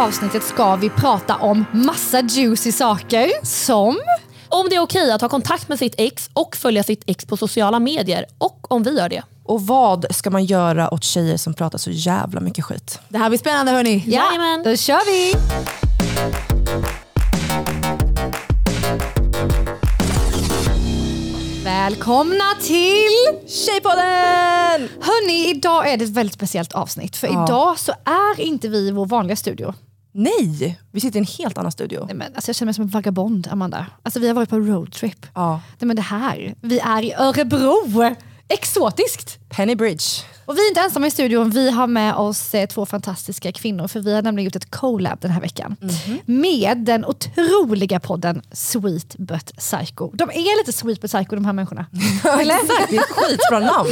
[0.00, 4.00] Avsnittet ska vi prata om massa juicy saker som
[4.48, 7.36] Om det är okej att ha kontakt med sitt ex och följa sitt ex på
[7.36, 9.22] sociala medier och om vi gör det.
[9.44, 13.00] Och vad ska man göra åt tjejer som pratar så jävla mycket skit?
[13.08, 14.04] Det här blir spännande hörni.
[14.06, 14.62] Ja, Jajamän.
[14.62, 15.34] då kör vi!
[21.64, 24.88] Välkomna till Tjejpodden!
[25.00, 27.16] Hörni, idag är det ett väldigt speciellt avsnitt.
[27.16, 27.44] För Ja.
[27.44, 29.74] idag så är inte vi i vår vanliga studio.
[30.12, 32.04] Nej, vi sitter i en helt annan studio.
[32.06, 33.86] Nej, men, alltså, jag känner mig som en vagabond, Amanda.
[34.02, 35.26] Alltså, vi har varit på roadtrip.
[35.34, 35.60] Ja.
[35.78, 38.14] Nej, men det här, vi är i Örebro.
[38.48, 39.38] Exotiskt!
[39.48, 40.04] Penny Bridge.
[40.44, 43.88] Och vi är inte ensamma i studion, vi har med oss eh, två fantastiska kvinnor
[43.88, 45.76] för vi har nämligen gjort ett collab den här veckan
[46.26, 50.10] med den otroliga podden Sweet But Psycho.
[50.14, 51.86] De är lite Sweet But Psycho de här människorna.
[52.24, 53.90] Exakt, det är ett skitbra namn.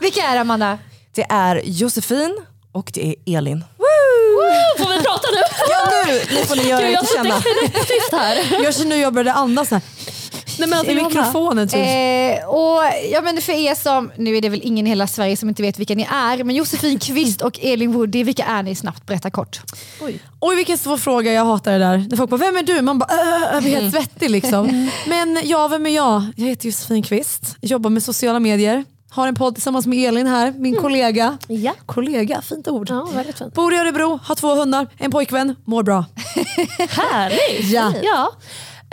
[0.00, 0.78] Vilka är det Amanda?
[1.14, 2.38] Det är Josefin
[2.72, 3.64] och det är Elin.
[4.78, 5.42] Får vi prata nu?
[5.70, 7.34] Ja nu, nu får ni göra Gud, er jag känna.
[8.22, 8.62] här.
[8.64, 9.80] Jag känner hur jag började andas här.
[10.58, 11.68] Nej, men alltså, i mikrofonen.
[11.68, 11.78] Typ.
[11.78, 15.36] Eh, och ja, men för er som, nu är det väl ingen i hela Sverige
[15.36, 18.74] som inte vet vilka ni är, men Josefin Kvist och Elin Woody, vilka är ni?
[18.74, 19.60] Snabbt berätta kort.
[20.40, 22.06] Oj vilken svår fråga, jag hatar det där.
[22.10, 22.82] När folk bara, vem är du?
[22.82, 24.90] Man bara, äh, jag blir helt svettig liksom.
[25.06, 26.24] Men ja, vem är jag?
[26.36, 28.84] Jag heter Josefin Kvist, jobbar med sociala medier.
[29.14, 31.38] Har en podd tillsammans med Elin här, min kollega.
[31.48, 31.72] Ja.
[31.86, 32.90] Kollega, fint ord.
[32.90, 33.54] Ja, väldigt fint.
[33.54, 36.04] Bor i Örebro, har två hundar, en pojkvän, mår bra.
[36.88, 37.70] Härligt!
[37.70, 37.92] Ja.
[38.02, 38.32] ja.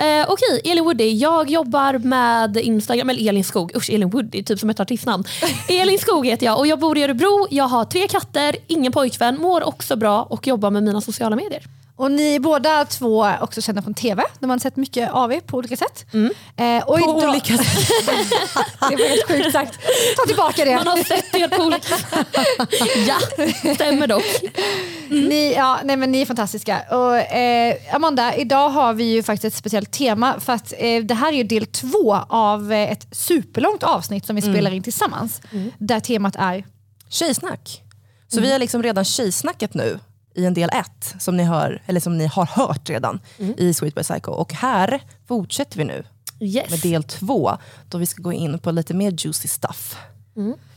[0.06, 1.12] Eh, Okej, Elin Woody.
[1.12, 3.72] Jag jobbar med Instagram, eller Elin Skog.
[3.76, 5.24] Usch, Elin Woody, typ som ett artistnamn.
[5.68, 7.48] Elin Skog heter jag och jag bor i Örebro.
[7.50, 11.64] Jag har tre katter, ingen pojkvän, mår också bra och jobbar med mina sociala medier.
[12.02, 15.40] Och ni är båda två också kända från TV, där man sett mycket av er
[15.40, 16.06] på olika sätt.
[16.58, 17.88] Eh, och På idag- olika sätt.
[18.90, 19.80] det var helt sjukt sagt.
[20.18, 20.76] Ta tillbaka det.
[20.76, 21.96] Man har sett er på olika
[23.08, 23.18] Ja,
[23.76, 24.24] stämmer dock.
[25.10, 26.82] Ni, ja, nej, men ni är fantastiska.
[26.90, 31.14] Och, eh, Amanda, idag har vi ju faktiskt ett speciellt tema för att eh, det
[31.14, 35.42] här är ju del två av eh, ett superlångt avsnitt som vi spelar in tillsammans.
[35.78, 36.66] Där temat är
[37.10, 37.82] Tjejsnack.
[38.28, 40.00] Så vi har liksom redan tjejsnackat nu
[40.36, 43.20] i en del ett som ni, hör, eller som ni har hört redan
[43.58, 44.32] i Sweet by Psycho.
[44.32, 46.04] Och här fortsätter vi nu
[46.44, 46.70] Yes.
[46.70, 47.52] med del två
[47.90, 49.98] då vi ska gå in på lite mer juicy stuff.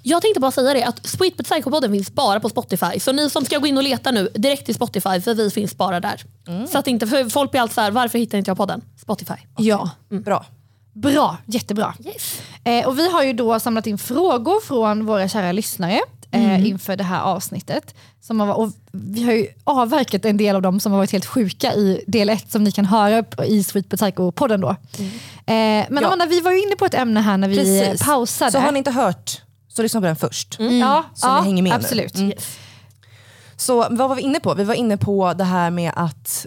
[0.03, 3.01] Jag tänkte bara säga det att Sweet But Psycho-podden finns bara på Spotify.
[3.01, 5.77] Så ni som ska gå in och leta nu, direkt till Spotify för vi finns
[5.77, 6.23] bara där.
[6.71, 8.83] Så att inte, för folk blir alltid så här, varför hittar inte jag podden?
[8.97, 9.35] Spotify.
[9.57, 9.91] Ja.
[10.09, 10.47] Bra.
[10.93, 11.95] bra, jättebra.
[12.05, 12.41] Yes.
[12.65, 16.01] Eh, och vi har ju då samlat in frågor från våra kära lyssnare
[16.35, 17.95] eh, inför det här avsnittet.
[18.21, 21.27] Som har, och vi har ju avverkat en del av dem som har varit helt
[21.27, 24.69] sjuka i del ett som ni kan höra i Sweet Psycho-podden då.
[24.71, 24.77] Eh,
[25.47, 26.07] men Ja.
[26.07, 28.07] Amanda, vi var ju inne på ett ämne här när vi eh, Precis.
[28.07, 28.53] pausade.
[28.53, 30.57] Så har ni inte hört, så lyssna på den först.
[30.59, 31.77] ja, Så ja, ni hänger med nu.
[31.77, 32.15] absolut.
[33.57, 34.55] Så vad var vi inne på?
[34.55, 36.47] Vi var inne på det här med att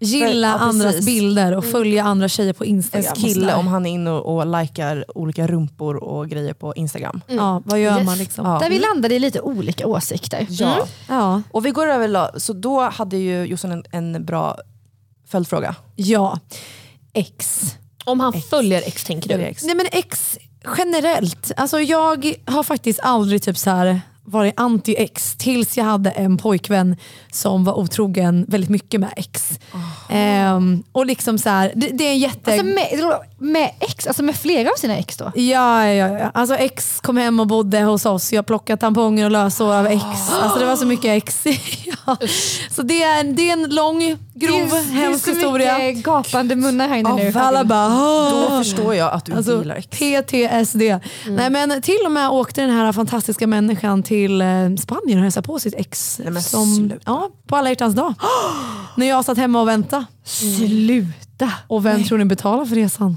[0.00, 1.06] Gilla Ja, andras precis.
[1.06, 3.04] bilder och följa andra tjejer på Instagram.
[3.04, 7.20] ens kille, om han är inne och, och likar olika rumpor och grejer på Instagram.
[7.26, 8.06] Ja, vad gör Yes.
[8.06, 8.46] man liksom?
[8.46, 8.58] Ja.
[8.58, 10.46] Där vi landade i lite olika åsikter.
[10.50, 10.86] Ja.
[11.08, 11.42] Ja.
[11.50, 14.58] Och vi går över, så då hade ju Jossan en, en bra
[15.28, 15.74] följdfråga.
[15.96, 16.38] ja.
[17.12, 17.62] X.
[18.04, 19.36] Om han följer X tänker du?
[19.66, 20.38] Nej men ex
[20.78, 24.00] generellt, alltså jag har faktiskt aldrig typ så här
[24.30, 26.96] varit anti-ex tills jag hade en pojkvän
[27.32, 29.58] som var otrogen väldigt mycket med ex.
[30.08, 32.52] Ehm, och liksom så här, det, det är en jätte...
[32.52, 35.32] Alltså med, med ex, alltså med flera av sina ex då?
[35.34, 36.30] Ja, ja, ja.
[36.34, 38.32] Alltså ex kom hem och bodde hos oss.
[38.32, 40.04] Jag plockade tamponger och lösår av ex.
[40.42, 41.44] Alltså det var så mycket ex.
[42.06, 42.16] ja.
[42.70, 45.92] Så det är, det är en lång, grov, det är, hemsk det är så historia.
[45.92, 47.32] gapande munnar här inne nu.
[47.38, 47.88] Alla bara,
[48.30, 49.86] Då förstår jag att du Alltså gillar ex.
[49.86, 50.82] PTSD.
[51.28, 54.46] Nej, men till och med åkte den här fantastiska människan till eh,
[54.78, 56.20] Spanien och hälsade på sitt ex.
[56.24, 56.96] Nej, men som, sluta.
[57.04, 58.14] ja, på alla hjärtans dag.
[58.96, 60.04] När jag satt hemma och väntade.
[60.24, 61.52] Sluta!
[61.66, 63.16] Och vem tror ni betalar för resan?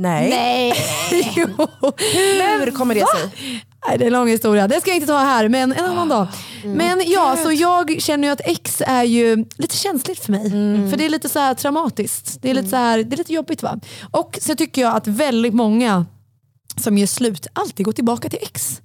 [0.00, 0.30] Nej.
[0.30, 0.72] Nej.
[1.36, 1.46] jo.
[2.60, 3.30] Hur kommer det sig?
[3.88, 4.68] Nej, det är en lång historia.
[4.68, 6.26] Det ska jag inte ta här, men en annan dag.
[6.64, 10.50] Men ja, så jag känner ju att ex är ju lite känsligt för mig.
[10.90, 12.42] För det är lite så här traumatiskt.
[12.42, 13.80] Det är lite, så här, det är lite jobbigt va.
[14.10, 16.06] Och så tycker jag att väldigt många
[16.76, 18.80] som gör slut alltid går tillbaka till ex.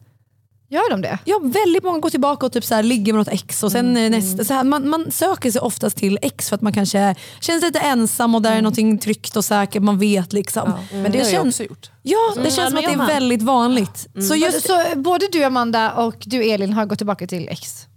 [0.69, 1.19] Gör de det?
[1.25, 3.97] Ja, väldigt många går tillbaka och typ så här, ligger med något ex och sen
[3.97, 4.11] Mm.
[4.11, 4.43] nästa.
[4.43, 7.67] Så här, man, man söker sig oftast till ex för att man kanske känner sig
[7.69, 10.73] lite ensam och där är någonting tryggt och säkert, man vet liksom.
[10.91, 11.91] Men det har jag känns- också gjort.
[12.01, 14.07] Ja, det Mm, känns som att det är väldigt vanligt.
[14.29, 17.87] Så just, Så både du Amanda och du Elin har gått tillbaka till ex?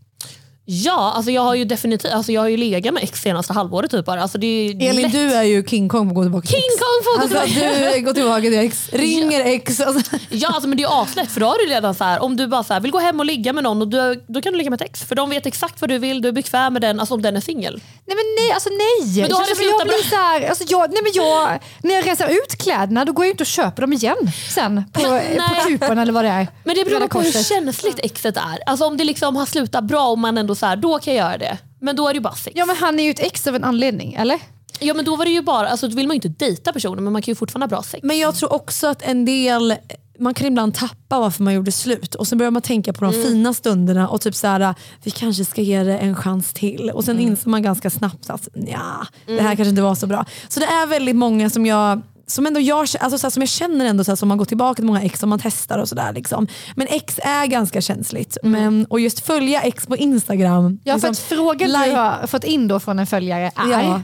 [0.70, 3.91] Ja, alltså jag har ju definitivt alltså jag har ju legat med ex senaste halvåret
[3.91, 4.23] typ bara.
[4.23, 5.12] Alltså det är Elin lätt.
[5.12, 6.81] du är ju King Kong på att gå tillbaka till King ex.
[6.81, 7.94] Kong får gå Alltså tillbaka.
[7.97, 9.81] du går tillbaka till ex, ringer ex.
[9.81, 10.17] Alltså.
[10.31, 12.37] Ja alltså, men det är ju aslätt för då har du redan så här, om
[12.37, 14.53] du bara så här, vill gå hem och ligga med någon och du, då kan
[14.53, 15.05] du ligga med ett ex.
[15.05, 17.37] För de vet exakt vad du vill, du är bekväm med den, alltså om den
[17.37, 17.81] är singel.
[18.06, 19.20] Nej men nej, alltså nej.
[19.20, 22.06] Men då har det jag blir så här, alltså jag, nej men jag, När jag
[22.06, 24.17] rensar ut kläderna då går jag inte och köper dem igen
[24.55, 25.00] sen på,
[25.49, 26.47] på kupan eller vad det är.
[26.65, 28.59] Men det beror på hur känsligt exet är.
[28.67, 31.26] Alltså om det liksom har slutat bra och man ändå så här, då kan jag
[31.26, 31.58] göra det.
[31.81, 32.52] Men då är det ju bara sex.
[32.56, 34.40] Ja men han är ju ett ex av en anledning, eller?
[34.81, 37.05] Ja men då var det ju bara, alltså då vill man ju inte dejta personen
[37.05, 38.02] men man kan ju fortfarande ha bra sex.
[38.02, 39.75] Men jag tror också att en del,
[40.19, 43.14] man kan ibland tappa varför man gjorde slut och sen börjar man tänka på de
[43.14, 43.26] Mm.
[43.26, 46.90] fina stunderna och typ så här, vi kanske ska ge det en chans till.
[46.90, 47.28] Och sen Mm.
[47.28, 50.25] inser man ganska snabbt att ja, det här kanske inte var så bra.
[50.49, 53.48] Så det är väldigt många som jag som ändå jag, alltså så här, som jag
[53.48, 55.88] känner ändå så här, som man går tillbaka till många ex som man testar och
[55.88, 56.12] sådär.
[56.12, 56.46] Liksom.
[56.76, 58.38] Men ex är ganska känsligt.
[58.42, 60.80] Men, och just följa ex på Instagram.
[60.84, 63.70] Ja för liksom, att frågan du like- har fått in då från en följare är?
[63.70, 64.02] Ja.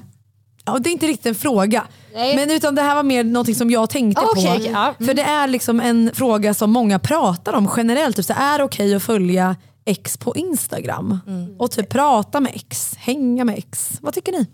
[0.66, 1.84] Ja, det är inte riktigt en fråga.
[2.14, 2.36] Nej.
[2.36, 4.70] Men utan det här var mer något som jag tänkte okej, på.
[4.72, 4.94] ja.
[5.06, 8.16] För det är liksom en fråga som många pratar om generellt.
[8.16, 11.18] Typ så är det okej att följa ex på Instagram?
[11.58, 13.98] Och typ prata med ex, hänga med ex.
[14.00, 14.46] Vad tycker ni?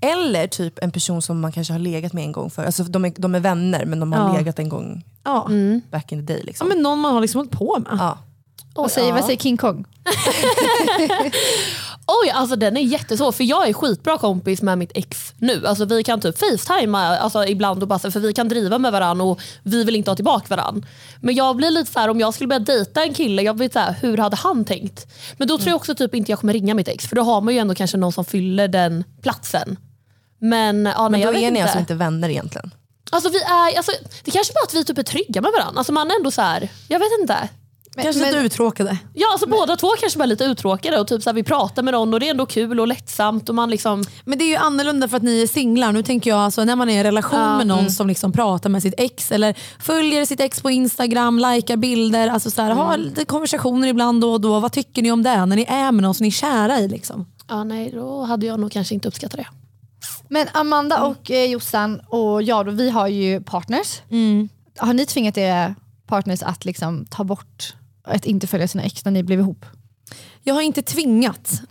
[0.00, 2.64] Eller typ en person som man kanske har legat med en gång för.
[2.64, 4.36] Alltså de är, de är vänner men de har Ja.
[4.38, 5.48] legat en gång Ja.
[5.90, 6.40] back in the day.
[6.40, 6.68] ja Liksom.
[6.68, 7.96] men någon man har liksom hållit på med.
[7.98, 8.18] Ja.
[8.74, 9.84] Vad säger, vad säger King Kong?
[12.24, 15.66] Oj, alltså den är jättesvår för jag är skitbra kompis med mitt ex nu.
[15.66, 18.92] Alltså vi kan typ facetima alltså, ibland och bara, så- för vi kan driva med
[18.92, 20.88] varandra och vi vill inte ha tillbaka varandra.
[21.20, 23.70] Men jag blir lite så här, om jag skulle börja dejta en kille, jag blir
[23.72, 25.06] så här, hur hade han tänkt?
[25.38, 27.40] Men då tror jag också typ inte jag kommer ringa mitt ex för då har
[27.40, 29.76] man ju ändå kanske någon som fyller den platsen.
[30.40, 31.62] Men, ja, nej, Men jag då vet är ni inte.
[31.62, 32.70] alltså inte vänner egentligen?
[33.12, 33.92] Alltså, vi är, alltså,
[34.24, 35.78] det kanske bara att vi typ är trygga med varandra.
[35.78, 37.48] Alltså, man är ändå så här, jag vet inte.
[38.02, 38.98] Kanske lite uttråkade.
[39.14, 41.82] Ja, alltså båda två kanske bara är lite uttråkade och typ så här, vi pratar
[41.82, 43.48] med någon och det är ändå kul och lättsamt.
[43.48, 45.92] Och man liksom, Men det är ju annorlunda för att ni är singlar.
[45.92, 48.70] Nu tänker jag alltså när man är i en relation med någon som liksom pratar
[48.70, 52.96] med sitt ex eller följer sitt ex på Instagram, likar bilder, alltså så här, har
[52.96, 54.60] lite konversationer ibland då och då.
[54.60, 56.88] Vad tycker ni om det när ni är med någon som ni är kära i?
[56.88, 57.26] Liksom?
[57.48, 59.46] ja, nej, då hade jag nog kanske inte uppskattat det.
[60.32, 64.00] Men Amanda och eh, Jossan och jag då, vi har ju partners.
[64.78, 65.74] Har ni tvingat era
[66.06, 67.74] partners att liksom ta bort
[68.04, 69.66] att inte följa sina ex när ni blev ihop?
[70.42, 71.62] Jag har inte tvingat.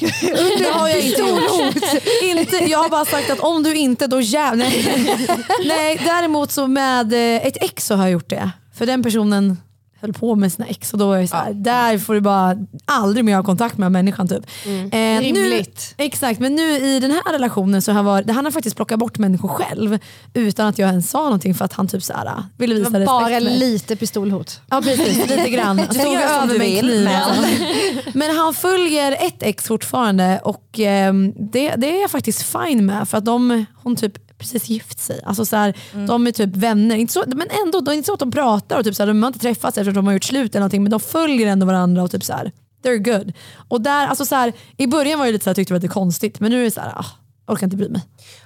[0.59, 1.93] det har jag inte gjort.
[2.23, 4.65] inte, jag har bara sagt att om du inte, då jävlar.
[4.65, 5.27] Nej.
[5.67, 8.51] Nej, däremot så med eh, ett ex så har jag gjort det.
[8.73, 9.57] För den personen
[10.01, 12.55] höll på med sina ex och då var jag så här, där får du bara
[12.85, 14.27] aldrig mer ha kontakt med människan.
[14.27, 14.45] Typ.
[14.65, 15.95] Eh, Rimligt.
[15.97, 18.99] Nu, exakt, men nu i den här relationen så har var, han har faktiskt plockat
[18.99, 19.99] bort människor själv
[20.33, 23.05] utan att jag ens sa någonting för att han typ så här, ville visa respekt.
[23.05, 23.59] bara mig.
[23.59, 24.61] lite pistolhot.
[24.69, 25.77] Ja precis, lite grann.
[25.91, 28.13] Gör som över du med vill, men-.
[28.13, 33.09] Men han följer ett ex fortfarande och ehm, det, det är jag faktiskt fine med
[33.09, 35.21] för att de, hon typ precis gift sig.
[35.25, 35.73] Alltså så här,
[36.07, 38.77] De är typ vänner, inte så, men ändå det är inte så att de pratar
[38.79, 40.59] och typ så här, de har inte träffats efter att de har gjort slut eller
[40.59, 42.51] någonting men de följer ändå varandra och typ så här,
[42.83, 43.33] they're good.
[43.67, 45.85] Och där, alltså så här, I början var det lite så här, tyckte jag det
[45.85, 47.05] var lite konstigt men nu är det så här, ah,
[47.47, 48.01] orkar inte bry mig.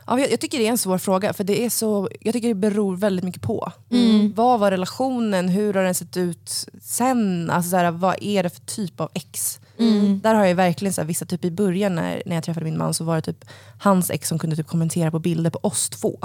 [0.07, 2.47] Ja, jag, jag tycker det är en svår fråga för det är så, jag tycker
[2.47, 3.71] det beror väldigt mycket på.
[3.91, 4.33] Mm.
[4.35, 5.49] Vad var relationen?
[5.49, 7.49] Hur har den sett ut sen?
[7.49, 9.59] Alltså så här, vad är det för typ av ex?
[9.89, 10.19] Mm.
[10.23, 12.77] Där har jag verkligen så här, vissa, typ i början när, när jag träffade min
[12.77, 13.45] man så var det typ
[13.79, 16.19] hans ex som kunde typ kommentera på bilder på oss två.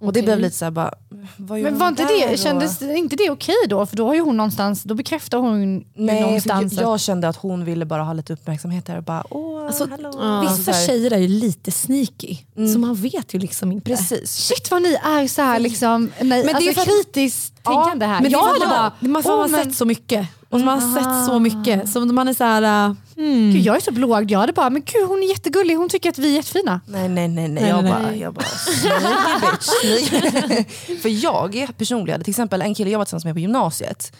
[0.00, 0.94] Och det blev lite så här, bara,
[1.36, 2.36] vad gör Men var inte det, då?
[2.36, 3.86] kändes inte det okej då?
[3.86, 6.72] För då har ju hon någonstans, då bekräftar hon Nej, någonstans.
[6.72, 9.88] jag, jag kände att hon ville bara ha lite uppmärksamhet där och bara åh, Alltså,
[9.90, 10.08] hallå.
[10.10, 12.36] Vissa Alltså så här, tjejer är ju lite sneaky
[12.72, 13.90] så man vet ju liksom inte.
[13.90, 14.36] Precis.
[14.36, 18.20] Shit vad ni är så här liksom, nej, det är alltså, kritiskt tänkande här.
[18.20, 20.28] Men jag hade bara, man, har sett så mycket.
[20.50, 21.88] Och man har sett så mycket.
[21.88, 23.52] Så man är så här, hmm.
[23.52, 26.10] Gud, jag är så blåögd, jag hade bara, men gud hon är jättegullig, hon tycker
[26.10, 26.80] att vi är jättefina.
[26.86, 27.62] Nej nej nej, nej.
[27.62, 28.20] Nej, jag, nej, bara, nej.
[28.20, 31.00] jag bara smyger bitch.
[31.02, 34.12] För jag är personlig, till exempel en kille jag var tillsammans med på gymnasiet.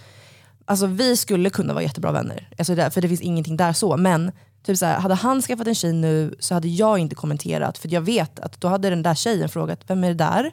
[0.64, 2.49] Alltså vi skulle kunna vara jättebra vänner.
[2.58, 3.96] Alltså där, för det finns ingenting där så.
[3.96, 7.78] Men Typ så här, hade han skaffat en tjej nu så hade jag inte kommenterat
[7.78, 10.52] för jag vet att då hade den där tjejen frågat vem är det där?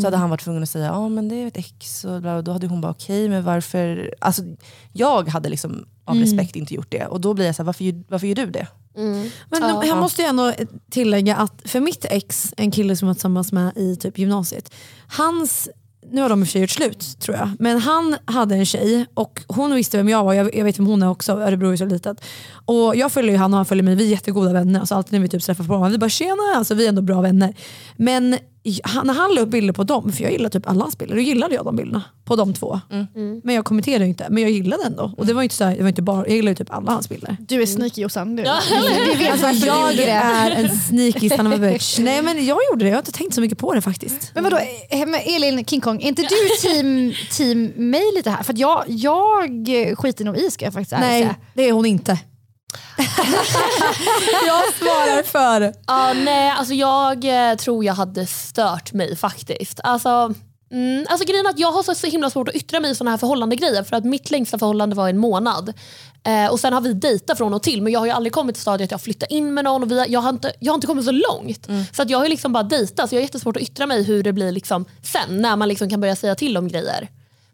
[0.00, 2.42] Så hade han varit tvungen att säga ja men det är ett ex och bla,
[2.42, 4.14] då hade hon bara okej men varför?
[4.20, 4.42] Alltså,
[4.92, 7.84] jag hade liksom av respekt inte gjort det och då blir jag så här, varför,
[7.84, 8.66] gör- varför gör du det?
[9.50, 10.52] Men jag måste ju ändå
[10.90, 14.74] tillägga att för mitt ex, en kille som jag var tillsammans med i typ gymnasiet,
[15.08, 15.68] hans
[16.12, 18.66] nu har de i och för sig gjort slut tror jag, men han hade en
[18.66, 21.72] tjej och hon visste vem jag var, jag, jag vet vem hon är också, Örebro
[21.72, 22.24] är så litet.
[22.64, 24.80] Och jag följer ju han och han följer mig, vi är jättegoda vänner.
[24.80, 27.02] Alltså alltid när vi typ träffar på honom, vi bara tjena, alltså vi är ändå
[27.02, 27.54] bra vänner.
[27.96, 28.38] Men
[28.84, 31.14] han, när han la upp bilder på dem, för jag gillar typ alla hans bilder,
[31.14, 32.80] då gillade jag de bilderna på de två.
[33.42, 35.12] Men jag kommenterade inte, men jag gillade ändå.
[35.16, 37.08] Och det var inte så här, det var inte bara, jag gillade typ alla hans
[37.08, 37.36] bilder.
[37.40, 38.36] Du är sneaky Jossan.
[38.36, 38.58] Du, Ja.
[39.12, 41.98] du vet varför jag är en sneaky son of a bitch.
[41.98, 44.30] Nej men jag gjorde det, jag har inte tänkt så mycket på det faktiskt.
[44.34, 44.56] Men vadå,
[44.90, 48.42] eh, Elin King Kong, är inte du team, team mig lite här?
[48.42, 49.66] För att jag, jag
[49.98, 51.34] skiter nog i ska jag faktiskt ärligt Nej, säga.
[51.54, 52.18] det är hon inte.
[54.46, 55.72] Jag svarar för.
[55.86, 59.80] Ja, nej, alltså jag eh, tror jag hade stört mig faktiskt.
[59.84, 60.34] Alltså,
[60.72, 62.94] mm, alltså grejen är att jag har så, så himla svårt att yttra mig i
[62.94, 65.74] såna här förhållandegrejer för att mitt längsta förhållande var en månad.
[66.24, 68.54] Eh, och Sen har vi dejtat från och till men jag har ju aldrig kommit
[68.54, 70.72] till stadiet att jag flyttar in med någon och vi har, jag, har inte, jag
[70.72, 71.68] har inte kommit så långt.
[71.92, 74.22] Så att jag har liksom bara dejtat så jag har jättesvårt att yttra mig hur
[74.22, 77.08] det blir liksom sen när man liksom kan börja säga till om grejer.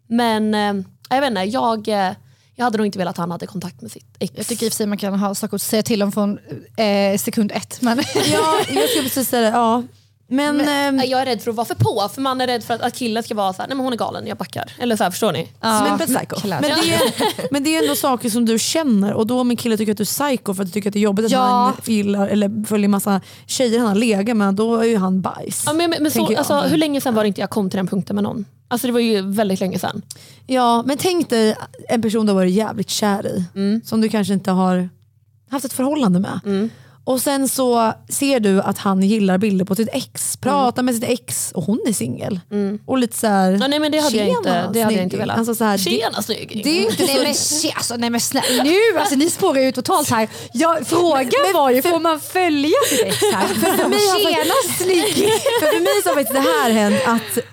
[0.07, 2.11] Men eh, jag vet inte, jag, eh,
[2.55, 4.33] jag hade nog inte velat att han hade kontakt med sitt ex.
[4.35, 6.39] Jag tycker i och för sig man kan ha saker att säga till om från
[6.77, 7.81] eh, sekund ett.
[7.81, 9.57] Men Ja, jag skulle precis säga det.
[9.57, 9.83] Ja.
[10.27, 12.63] Men, ehm, Nej, Jag är rädd för att vara för på, för man är rädd
[12.63, 14.71] för att, att killen ska vara så här, nej men hon är galen, jag backar.
[14.79, 15.47] Eller så här, förstår ni?
[15.61, 16.35] men, Som en psycho.
[16.35, 16.61] Klart.
[16.61, 19.57] men, det är, men det är ändå saker som du känner och då om en
[19.57, 21.31] kille tycker att du är psycho för att du tycker att det är jobbigt att
[21.31, 21.39] Ja.
[21.85, 25.63] han gillar eller följer massa tjejer han har legat med, då är ju han bajs.
[25.65, 27.77] Ja, men, men, men så, alltså, hur länge sedan var det inte jag kom till
[27.77, 28.45] den punkten med någon?
[28.67, 30.01] Alltså det var ju väldigt länge sedan.
[30.47, 31.55] Ja, men tänk dig
[31.89, 33.45] en person du har varit jävligt kär i,
[33.85, 34.89] som du kanske inte har
[35.49, 36.69] haft ett förhållande med.
[37.07, 41.03] Och sen så ser du att han gillar bilder på sitt ex, pratar med sitt
[41.03, 42.39] ex och hon är singel.
[42.85, 44.97] Och lite såhär, Ja, nej, men det hade jag "Tjena, inte- det hade jag inte
[44.99, 45.37] snygging." velat.
[45.37, 46.61] Alltså så här, det, Tjena snygging!
[46.63, 49.71] det är inte nej, men, shit, alltså, nej men snälla, nu, alltså, ni spårar ju
[49.71, 50.29] totalt här.
[50.53, 53.47] Jag, frågan var ju, får man följa sitt ex här?
[53.77, 55.29] För mig har Tjena snygg!
[55.59, 57.43] För, för mig så har faktiskt det här hänt att,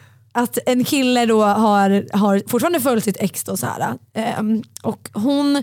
[0.42, 5.08] att en kille då har, har fortfarande följt sitt ex då så här, ehm, och
[5.12, 5.62] hon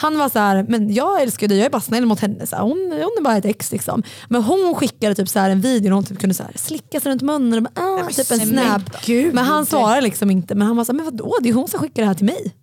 [0.00, 2.46] han var så här, men jag älskar dig, jag är bara snäll mot henne.
[2.46, 3.72] Så här, hon, hon är bara ett ex.
[3.72, 4.02] Liksom.
[4.28, 7.00] Men hon skickade typ så här en video där hon typ kunde så här, slicka
[7.00, 8.82] sig runt munnen och bara, ah, typ en snap.
[9.32, 10.54] Men han svarade liksom inte.
[10.54, 11.36] Men han var så här, men vadå?
[11.42, 12.54] Det är hon som skickar det här till mig.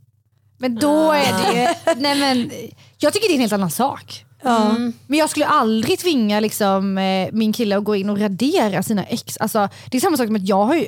[0.57, 2.51] Men då är det ju, nej men,
[2.97, 4.25] jag tycker det är en helt annan sak.
[4.43, 4.75] Ja.
[5.07, 9.03] Men jag skulle aldrig tvinga liksom, eh, min kille att gå in och radera sina
[9.03, 9.37] ex.
[9.37, 10.87] Alltså, det är samma sak som att jag har ju,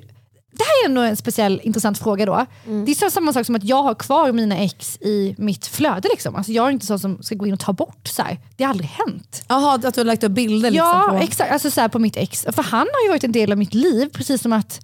[0.58, 2.46] det här är ändå en speciell intressant fråga då.
[2.86, 6.10] Det är så- samma sak som att jag har kvar mina ex i mitt flöde.
[6.10, 6.36] Liksom.
[6.36, 8.08] Alltså, jag är inte så som ska gå in och ta bort.
[8.08, 8.38] Så här.
[8.56, 9.44] Det har aldrig hänt.
[9.48, 11.18] Jaha, att du har lagt upp bilder liksom ja, på...
[11.18, 11.52] exakt.
[11.52, 12.46] Alltså, så här, på mitt ex.
[12.52, 14.80] För han har ju varit en del av mitt liv, precis som att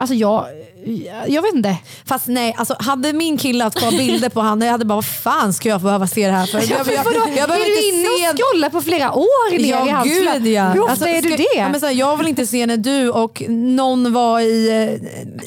[0.00, 0.46] Alltså jag,
[1.26, 1.76] jag vet inte.
[2.06, 5.04] Fast nej, alltså, hade min kille haft kvar bilder på honom, jag hade bara vad
[5.06, 6.58] fan ska jag behöva se det här för?
[6.58, 7.20] Ja, Jag, jag, vadå?
[7.36, 9.78] jag behöver är du inte inne se och scrollar på flera år ner i Ja
[9.92, 10.68] hans gud ja.
[10.68, 11.46] Hur ofta Alltså, är du det?
[11.56, 14.68] Ja, men så här, jag vill inte se när du och någon var i,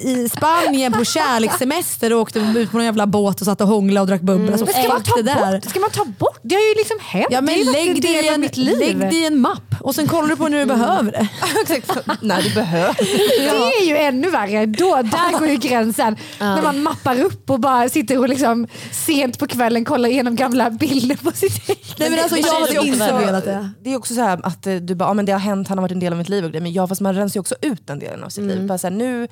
[0.03, 3.67] eh, i Spanien på kärlekssemester och åkte ut på någon jävla båt och satt och
[3.67, 4.49] hånglade och drack bubbel.
[4.49, 5.51] Alltså, Men ska, man ta det där.
[5.61, 6.39] bort, ska man ta bort?
[6.41, 7.27] Det har ju liksom hänt.
[7.29, 8.77] Ja, men det lägg det, i en, mitt liv.
[8.79, 11.27] lägg det i en mapp och sen kollar du på när du behöver det.
[12.21, 12.95] När du behöver.
[13.39, 14.65] Det är ju ännu värre.
[14.65, 16.15] Då, där går ju gränsen.
[16.39, 20.69] När man mappar upp och bara sitter och liksom sent på kvällen kollar igenom gamla
[20.69, 21.95] bilder på sitt ex.
[21.97, 23.69] Nej, men alltså, det jag hade också velat det.
[23.83, 25.77] Det är också så här att eh, du bara, ja, men det har hänt, han
[25.77, 26.61] har varit en del av mitt liv och grejer.
[26.63, 28.67] Men ja, fast man rensar ju också ut den delen av sitt liv.
[28.67, 29.27] Bara så här, nu,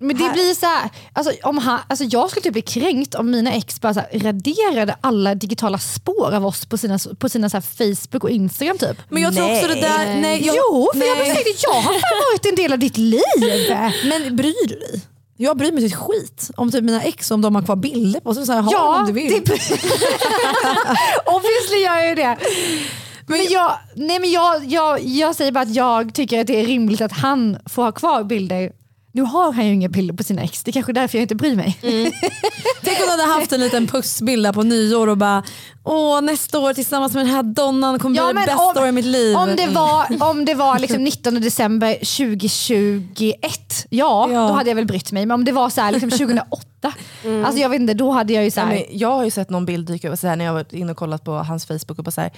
[0.00, 3.14] Men det Här- blir så här, alltså, om han, alltså jag skulle typ bli kränkt
[3.14, 7.28] om mina ex bara så här, raderade alla digitala spår av oss på sina, på
[7.28, 7.62] sina så här
[7.96, 8.78] Facebook och Instagram.
[8.78, 8.96] typ.
[9.08, 10.20] Men jag tror också det där...
[10.20, 11.44] Nej, jag, jo, för jag nej.
[11.62, 13.20] jag har fan varit en del av ditt liv.
[14.04, 15.02] Men bryr du dig?
[15.40, 18.34] Jag bryr mig till skit om typ mina ex om de har kvar bilder på
[18.34, 18.46] sig.
[18.46, 19.32] Så här, ha Ja, om du vill.
[19.32, 19.38] det,
[21.26, 22.38] obviously gör jag ju det.
[23.26, 26.66] Men, jag, nej men jag, jag, jag säger bara att jag tycker att det är
[26.66, 28.72] rimligt att han får ha kvar bilder.
[29.12, 31.22] Nu har han ju inga bilder på sina ex, det är kanske är därför jag
[31.24, 31.78] inte bryr mig.
[32.82, 35.42] Tänk om du hade haft en liten pussbild där på nyår och bara
[35.84, 39.04] Åh, nästa år tillsammans med den här donnan kommer bli det bästa året i mitt
[39.04, 39.36] liv.
[39.36, 44.48] Om det var, om det var liksom 19 december 2021, ja, Ja.
[44.48, 45.26] då hade jag väl brytt mig.
[45.26, 46.92] Men om det var så här, liksom 2008,
[47.44, 49.30] alltså jag vet inte, då hade jag ju så ja, här, men jag har ju
[49.30, 51.66] sett någon bild dyka upp så här, när jag varit inne och kollat på hans
[51.66, 52.32] Facebook och bara så här,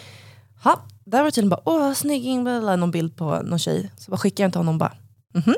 [0.64, 3.90] ha, där var det tydligen bara, åh snygg, någon bild på någon tjej.
[3.98, 4.92] Så bara skickar jag den till honom och bara,
[5.34, 5.54] mhm.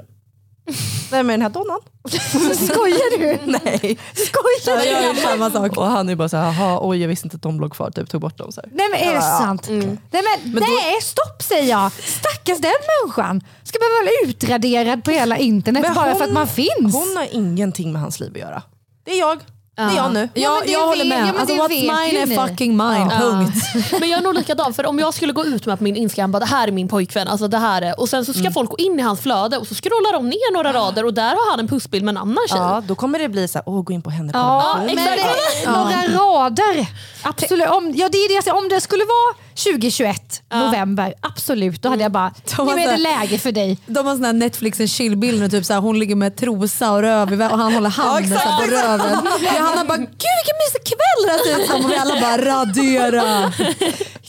[1.10, 1.80] Vem är den här donnan?
[2.56, 3.38] Skojar du?
[3.46, 3.98] Nej.
[4.14, 5.06] Skojar Jag du?
[5.06, 5.76] gör samma sak.
[5.76, 8.10] Och han är bara såhär, jaha oj jag visste inte att de låg kvar, typ
[8.10, 8.52] tog bort dem.
[8.52, 8.70] Så här.
[8.74, 9.68] Nej men är det sant?
[9.68, 9.98] Mm.
[10.10, 11.92] Nej, men, nej stopp säger jag.
[11.92, 13.40] Stackars den människan.
[13.64, 16.94] Ska behöva vara utraderad på hela internet Men bara hon- för att man finns.
[16.94, 18.62] Hon har ingenting med hans liv att göra.
[19.04, 19.38] Det är jag.
[19.76, 20.28] Det är jag nu.
[20.34, 21.20] Ja, men det jag håller med.
[21.20, 23.10] ja, men alltså, what's mine är fucking mine.
[23.20, 23.56] Punkt.
[24.00, 26.32] Men jag är nog likadan, för om jag skulle gå ut med på min Instagram
[26.32, 28.70] bara det här är min pojkvän, alltså det här är, och sen så ska folk
[28.70, 31.50] gå in i hans flöde och så scrollar de ner några rader och där har
[31.50, 32.58] han en pussbild med en annan tjej.
[32.58, 34.30] Ja, då kommer det bli så här, åh gå in på henne.
[34.34, 34.84] Ja, kolla.
[34.86, 36.02] men det, några
[36.42, 36.86] rader.
[37.22, 37.68] Absolut.
[37.68, 38.56] Om, ja, det är det jag säger.
[38.56, 41.82] Om det skulle vara 2021, november, absolut.
[41.82, 43.78] Då hade jag bara, De har nu är det läge för dig.
[43.86, 46.92] De har sån här Netflix en chillbild med typ så här, hon ligger med trosa
[46.92, 49.18] och röv och han håller handen här på röven.
[49.42, 52.38] Ja, han har bara, gud vilken mysig kväll det här ser ut vi alla bara
[52.38, 53.52] radera.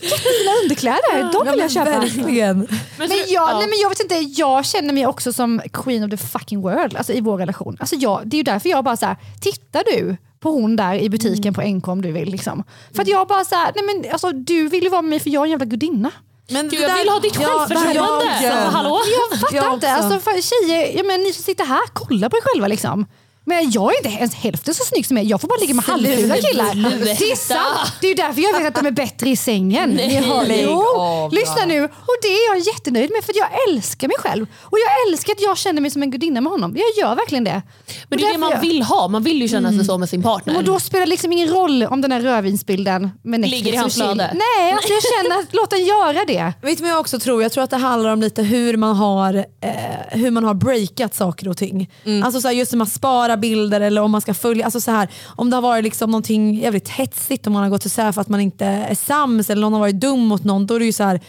[0.03, 1.99] Fina underkläder, de vill jag köpa.
[1.99, 2.67] Verkligen.
[2.97, 3.57] Men, jag, ja.
[3.59, 6.97] nej men jag vet inte, jag känner mig också som queen of the fucking world
[6.97, 7.77] alltså i vår relation.
[7.79, 10.93] Alltså jag, det är ju därför jag bara så här, tittar du på hon där
[10.95, 12.29] i butiken på NK om du vill.
[12.29, 12.63] Liksom.
[12.95, 15.19] För att jag bara så här, nej men alltså, du vill ju vara med mig
[15.19, 16.11] för jag är en jävla gudinna.
[16.49, 18.39] Men Gud, jag där- vill ha ditt Ja, självförtroende.
[18.43, 18.99] jag- Så, hallå?
[19.31, 22.37] Jag fattar Jag inte, alltså, för tjejer, jag menar, ni som sitter här, kolla på
[22.37, 23.05] er själva liksom.
[23.45, 25.21] Men jag är inte ens hälften så snygg som er.
[25.23, 26.75] Jag får bara ligga med halvfula killar.
[27.19, 27.93] Det är sant.
[28.01, 29.95] Det är ju därför jag vet att de är bättre i sängen.
[29.95, 31.83] Lägg jo, av, lyssna nu.
[31.83, 34.45] Och det är jag jättenöjd med för jag älskar mig själv.
[34.61, 36.75] Och jag älskar att jag känner mig som en gudinna med honom.
[36.77, 37.61] Jag gör verkligen det.
[38.09, 40.23] Men det är det man vill ha, man vill ju känna sig så med sin
[40.23, 40.57] partner.
[40.57, 43.81] Och då spelar det liksom ingen roll om den här rödvinsbilden med Netflix Ligger i
[43.81, 44.31] hans flöde.
[44.33, 46.53] Nej, alltså jag känner att låt den göra det.
[46.61, 47.43] Vet du vad jag också tror?
[47.43, 49.73] Jag tror att det handlar om lite hur man har, eh,
[50.09, 51.91] hur man har breakat saker och ting.
[52.23, 54.65] Alltså så här, just när man sparar bilder eller om man ska följa.
[54.65, 57.85] Alltså så här, om det har varit liksom någonting jävligt hetsigt, om man har gått
[57.85, 60.67] isär för att man inte är sams eller någon har varit dum mot någon.
[60.67, 61.19] Då är det ju så här,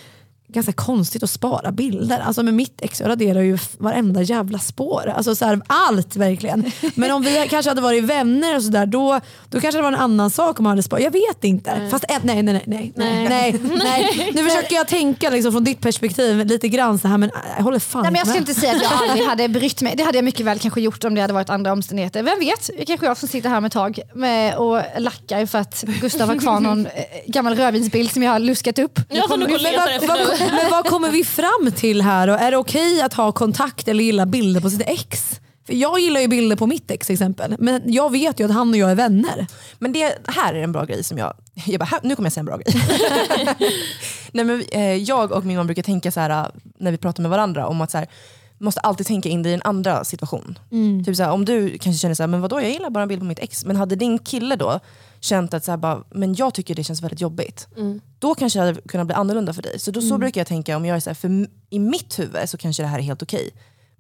[0.55, 2.21] ganska konstigt att spara bilder.
[2.21, 5.13] Alltså med mitt ex, jag raderar ju varenda jävla spår.
[5.17, 6.73] Alltså så här, allt verkligen.
[6.95, 9.21] Men om vi kanske hade varit vänner och sådär, då,
[9.51, 11.05] då kanske det var en annan sak om man hade sparat.
[11.05, 11.89] Jag vet inte.
[11.91, 14.31] Fast eh, nej, nej, nej, nej, nej, nej, nej.
[14.35, 17.65] Nu försöker jag tänka liksom från ditt perspektiv lite grann så här, men äh, jag
[17.65, 18.49] håller fan Nej, men jag ska med.
[18.49, 19.95] inte säga att jag aldrig hade brytt mig.
[19.97, 22.23] Det hade jag mycket väl kanske gjort om det hade varit andra omständigheter.
[22.23, 25.85] Vem vet, det kanske jag som sitter här med tag med och lackar för att
[26.01, 26.93] Gustav har kvar någon eh,
[27.27, 29.01] gammal rödvinsbild som jag har luskat upp.
[29.09, 29.39] Jag och
[29.91, 30.44] efter.
[30.51, 32.29] Men vad kommer vi fram till här?
[32.29, 35.41] Och är det okej att ha kontakt eller gilla bilder på sitt ex?
[35.67, 37.57] För jag gillar ju bilder på mitt ex exempel.
[37.59, 39.47] Men jag vet ju att han och jag är vänner.
[39.79, 41.35] Men det här är en bra grej som jag,
[41.67, 42.75] jag bara, här, nu kommer jag säga en bra grej.
[44.33, 46.47] Nej, men, eh, jag och min man brukar tänka så här eh,
[46.79, 48.07] när vi pratar med varandra om att så här,
[48.59, 50.59] måste alltid tänka in dig i en andra situation.
[51.05, 53.09] Typ så här, om du kanske känner så här, men vadå jag gillar bara en
[53.09, 53.65] bild på mitt ex.
[53.65, 54.81] Men hade din kille då
[55.25, 57.69] känt att så här, bara, men jag tycker det känns väldigt jobbigt.
[58.19, 59.79] Då kanske det hade kunnat bli annorlunda för dig.
[59.79, 62.49] Så då så brukar jag tänka, om jag är så här, för i mitt huvud
[62.49, 63.51] så kanske det här är helt okej.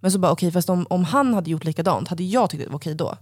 [0.00, 2.70] Men så bara okej, fast om, om han hade gjort likadant, hade jag tyckt det
[2.70, 3.16] var okej då?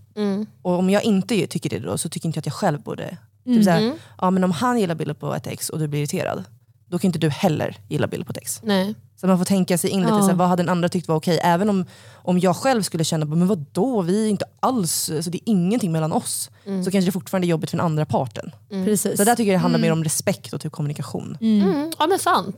[0.62, 3.16] Och om jag inte tycker det då, så tycker inte jag att jag själv borde.
[3.44, 3.80] Typ såhär,
[4.20, 6.44] ja, men om han gillar bilder på ett ex och du blir irriterad,
[6.92, 8.60] då kan inte du heller gilla bilder på ex.
[8.62, 8.94] Nej.
[9.20, 10.20] Så man får tänka sig in lite, Ja.
[10.20, 11.40] såhär, vad hade den andra tyckt var okej?
[11.42, 15.38] Även om, om jag själv skulle känna, men vadå, vi är inte alls, alltså, det
[15.38, 16.50] är ingenting mellan oss.
[16.84, 18.50] Så kanske det fortfarande är jobbigt för den andra parten.
[18.68, 19.16] Precis.
[19.16, 21.38] Så där tycker jag det handlar mer om respekt och typ kommunikation.
[21.40, 21.92] Mm.
[21.98, 22.56] Ja men sant.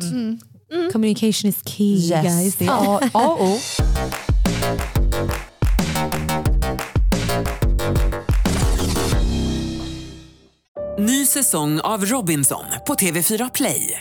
[0.92, 2.56] Communication is key guys.
[2.56, 3.00] Det är ja,
[3.40, 3.58] och.
[10.98, 14.00] Ny säsong av Robinson på TV4 Play.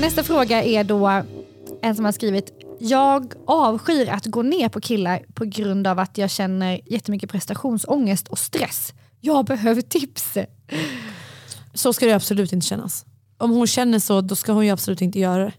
[0.00, 1.22] Nästa fråga är då
[1.82, 6.18] en som har skrivit jag avskyr att gå ner på killar på grund av att
[6.18, 8.92] jag känner jättemycket prestationsångest och stress.
[9.20, 10.38] Jag behöver tips.
[11.74, 13.04] Så ska det absolut inte kännas.
[13.38, 15.52] Om hon känner så, då ska hon ju absolut inte göra det.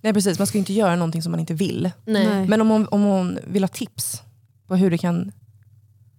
[0.00, 1.90] Nej precis, man ska inte göra någonting som man inte vill.
[2.04, 2.48] Nej.
[2.48, 4.22] Men om hon, om hon vill ha tips
[4.66, 5.32] på hur det kan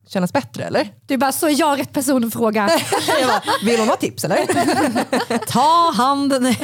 [0.09, 0.93] kännas bättre eller?
[1.07, 2.65] Du bara, så är jag rätt person att fråga.
[3.27, 4.37] Bara, vill hon ha tips eller?
[5.47, 6.45] Ta handen.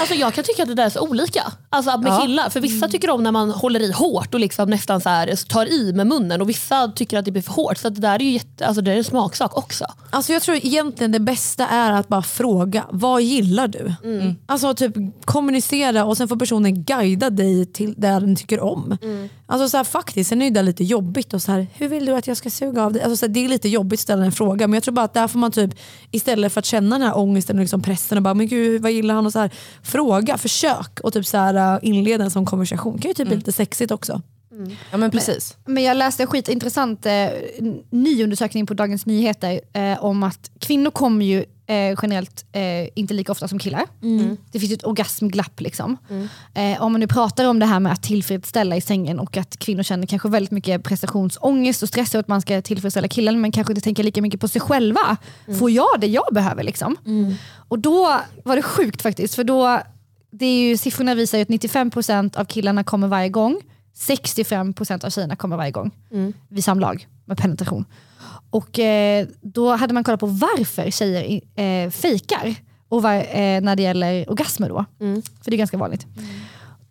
[0.00, 1.52] Alltså jag kan tycka att det där är så olika.
[1.70, 2.20] Alltså med Ja.
[2.20, 2.50] killar.
[2.50, 5.66] För vissa tycker om när man håller i hårt och liksom nästan så här tar
[5.66, 7.78] i med munnen och vissa tycker att det blir för hårt.
[7.78, 9.84] Så det där är ju jätte, alltså det är en smaksak också.
[10.10, 13.94] Alltså jag tror egentligen det bästa är att bara fråga, vad gillar du?
[14.46, 14.94] Alltså typ
[15.24, 18.98] kommunicera och sen får personen guida dig till det den tycker om.
[19.46, 21.34] Alltså så här, faktiskt, sen är det där lite jobbigt.
[21.34, 23.02] Och så här, hur vill du att jag ska suga av dig?
[23.02, 25.28] Alltså det är lite jobbigt att ställa en fråga men jag tror bara att där
[25.28, 25.70] får man typ
[26.10, 28.92] istället för att känna den här ångesten och liksom pressen och bara men gud vad
[28.92, 29.26] gillar han?
[29.26, 29.50] Och så här,
[29.82, 32.96] fråga, försök och typ så här, uh, inleda en sån konversation.
[32.96, 34.22] Det kan ju typ bli lite sexigt också.
[34.90, 35.56] Ja men precis.
[35.66, 37.28] Men jag läste en skitintressant eh,
[37.90, 43.14] ny undersökning på Dagens Nyheter eh, om att kvinnor kommer ju eh, generellt eh, inte
[43.14, 43.84] lika ofta som killar.
[44.52, 45.60] Det finns ju ett orgasmglapp.
[45.60, 45.96] Liksom.
[46.54, 49.56] Eh, om man nu pratar om det här med att tillfredsställa i sängen och att
[49.58, 53.52] kvinnor känner kanske väldigt mycket prestationsångest och stress över att man ska tillfredsställa killen men
[53.52, 55.16] kanske inte tänker lika mycket på sig själva.
[55.58, 56.62] Får jag det jag behöver?
[56.62, 56.96] Liksom?
[57.68, 59.34] Och då var det sjukt faktiskt.
[59.34, 59.80] För då,
[60.30, 63.60] det är ju, siffrorna visar ju att 95% av killarna kommer varje gång.
[63.96, 65.90] 65% av tjejerna kommer varje gång
[66.48, 67.84] vid samlag med penetration.
[68.50, 72.54] Och eh, Då hade man kollat på varför tjejer eh, fejkar
[72.88, 74.68] och var, eh, när det gäller orgasmer.
[74.68, 74.84] Då.
[75.42, 76.06] För det är ganska vanligt.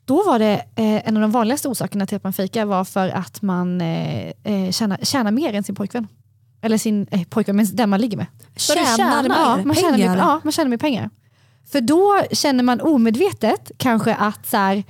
[0.06, 3.10] Då var det eh, en av de vanligaste orsakerna till att man fejkar var för
[3.10, 6.08] att man eh, eh, tjänar, tjänar mer än sin pojkvän.
[6.62, 8.26] Eller sin eh, pojkvän, men den man ligger med.
[8.56, 9.26] Tjänar tjänar?
[9.30, 10.10] Ja, man tjänar, pengar?
[10.10, 11.10] mer, ja, man tjänar mer pengar.
[11.72, 14.84] För då känner man omedvetet kanske att så här,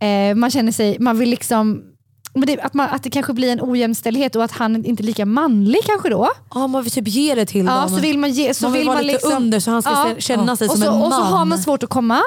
[0.00, 1.82] eh, man känner sig, man vill liksom
[2.34, 5.26] det, att, man, att det kanske blir en ojämställdhet och att han inte är lika
[5.26, 6.30] manlig kanske då.
[6.54, 7.88] Ja, man vill typ ge det till Ja, dem.
[7.88, 9.82] så vill man ge, så man vill, vill vara man lite liksom, under så han
[9.82, 10.14] ska Ja.
[10.18, 11.06] känna sig och som så, en man.
[11.06, 12.20] Och så har man svårt att komma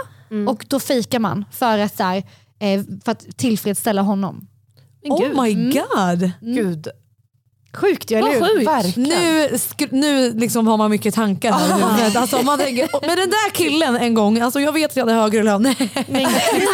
[0.49, 2.17] och då fejkar man för att, så här,
[2.59, 4.47] eh, för att tillfredsställa honom.
[5.07, 5.31] Men gud.
[5.37, 6.31] Oh my god.
[6.41, 6.87] Gud.
[7.73, 8.99] Sjukt ju, eller hur?
[8.99, 9.49] Nu,
[9.91, 12.15] nu liksom har man mycket tankar här huvudet.
[12.21, 15.17] Alltså, man tänker, med den där killen en gång, alltså, jag vet att jag hade
[15.19, 15.61] högre lön.
[15.61, 15.75] Men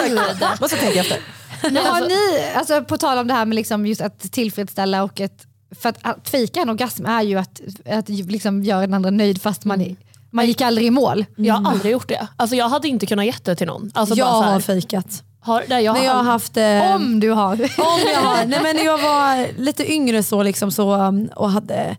[0.07, 0.19] gud.
[0.61, 1.17] Måste tänka efter.
[1.63, 5.21] Men har ni, alltså, på tal om det här med liksom just att tillfredsställa och
[5.21, 5.47] ett,
[5.81, 9.41] för att, att fejka en orgasm är ju att, att liksom göra den andra nöjd
[9.41, 9.95] fast man, Mm.
[10.31, 11.25] man gick aldrig i mål.
[11.35, 12.27] Jag har aldrig gjort det.
[12.37, 13.91] Alltså jag hade inte kunnat ge det till någon.
[13.93, 15.23] Alltså jag bara har fejkat.
[15.41, 16.57] har, nej, jag När jag har haft...
[16.57, 17.53] Eh, Om du har.
[17.77, 18.45] Om jag har.
[18.45, 21.97] Nej, men när jag var lite yngre så, liksom så och hade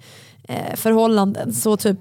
[0.49, 1.99] eh, förhållanden så typ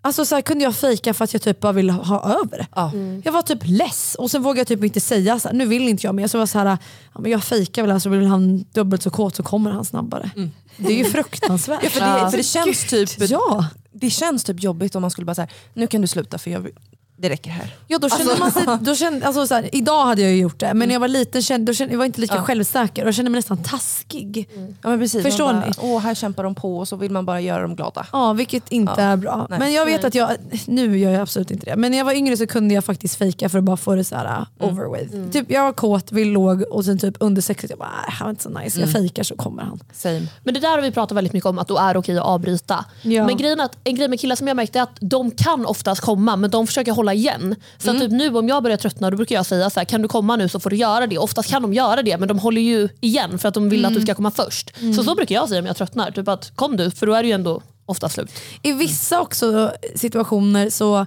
[0.00, 2.66] Alltså så här, kunde jag fejka för att jag typ bara ville ha över det.
[2.74, 2.92] Ja.
[3.24, 5.88] Jag var typ less och sen vågade jag typ inte säga så här, nu vill
[5.88, 6.26] inte jag mer.
[6.26, 6.78] Så jag var så här,
[7.14, 10.30] ja, men jag fejkar väl, alltså vill han dubbelt så kåt så kommer han snabbare.
[10.76, 11.80] Det är ju fruktansvärt.
[11.82, 13.66] Ja, för, det, för det känns typ Ja.
[13.92, 16.60] det känns typ jobbigt om man skulle bara säga nu kan du sluta för jag,
[16.60, 16.72] vill-
[17.20, 17.74] det räcker här.
[17.86, 20.60] Ja, då kände man sig, då kände, alltså så här, idag hade jag ju gjort
[20.60, 22.42] det, men när jag var liten kände, då kände, jag var inte lika Ja.
[22.42, 24.48] självsäker och jag kände mig nästan taskig.
[24.82, 25.22] Ja, men precis.
[25.22, 25.72] Förstår bara, ni?
[25.80, 28.06] Åh, här kämpar de på och så vill man bara göra dem glada.
[28.12, 29.02] Ja, vilket inte Ja.
[29.02, 29.46] är bra.
[29.50, 29.58] Nej.
[29.58, 30.30] Men jag vet att jag,
[30.66, 33.16] nu gör jag absolut inte det, men när jag var yngre så kunde jag faktiskt
[33.16, 35.30] fejka för att bara få det så här uh, over with.
[35.32, 38.26] Typ, jag var kåt, vill låg och sen typ under sexet, jag bara, "Äh, han
[38.26, 39.80] var inte så nice, jag fejkar så kommer han.
[39.92, 40.26] Same.
[40.44, 42.24] Men det där har vi pratat väldigt mycket om, att då är det okej att
[42.24, 42.84] avbryta.
[43.02, 43.26] Ja.
[43.26, 46.00] Men grejen att, en grej med killar som jag märkte är att de kan oftast
[46.00, 47.54] komma men de försöker hålla igen.
[47.78, 50.02] Så att typ nu om jag börjar tröttna då brukar jag säga så här, kan
[50.02, 51.18] du komma nu så får du göra det.
[51.18, 53.94] Oftast kan de göra det men de håller ju igen för att de vill att
[53.94, 54.74] du ska komma först.
[54.96, 56.10] Så så brukar jag säga om jag tröttnar.
[56.10, 58.30] Typ att kom du för då är det ju ändå ofta slut.
[58.62, 61.06] I vissa också situationer så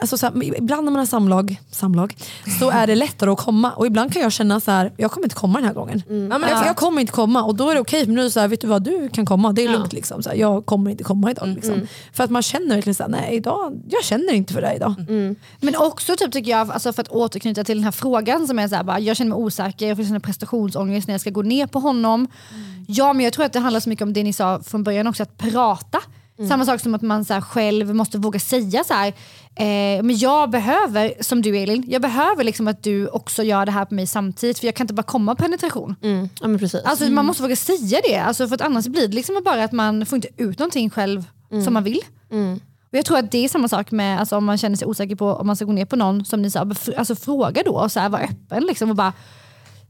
[0.00, 2.14] Alltså så här, ibland när man har samlag, samlag
[2.60, 5.26] så är det lättare att komma och ibland kan jag känna så här, jag kommer
[5.26, 6.02] inte komma den här gången.
[6.08, 8.06] Ja, men, jag, jag kommer inte komma och då är det okej.
[8.06, 9.72] Men nu är det så här, vet du vad, du kan komma, det är Ja.
[9.72, 9.92] lugnt.
[9.92, 11.48] Liksom, så här, jag kommer inte komma idag.
[11.48, 11.86] Liksom.
[12.12, 14.94] För att man känner verkligen såhär, nej idag, jag känner inte för det idag.
[15.60, 18.68] Men också typ, tycker jag, alltså för att återknyta till den här frågan som är
[18.68, 21.66] så bara, jag känner mig osäker, jag får känna prestationsångest när jag ska gå ner
[21.66, 22.28] på honom.
[22.88, 25.06] Ja men jag tror att det handlar så mycket om det ni sa från början
[25.06, 25.98] också, att prata.
[26.48, 29.08] Samma sak som att man så här, själv måste våga säga så här,
[29.56, 33.72] eh, men jag behöver, som du Elin, jag behöver liksom att du också gör det
[33.72, 35.94] här på mig samtidigt för jag kan inte bara komma penetration.
[36.40, 36.84] Ja, men precis.
[36.84, 39.72] Alltså Man måste våga säga det, alltså, för att annars blir det liksom bara att
[39.72, 41.24] man får inte ut någonting själv
[41.64, 42.00] som man vill.
[42.92, 45.16] Och jag tror att det är samma sak med alltså, om man känner sig osäker
[45.16, 47.72] på om man ska gå ner på någon, som ni sa, bef- alltså, fråga då
[47.72, 49.12] och så här, var öppen liksom, och bara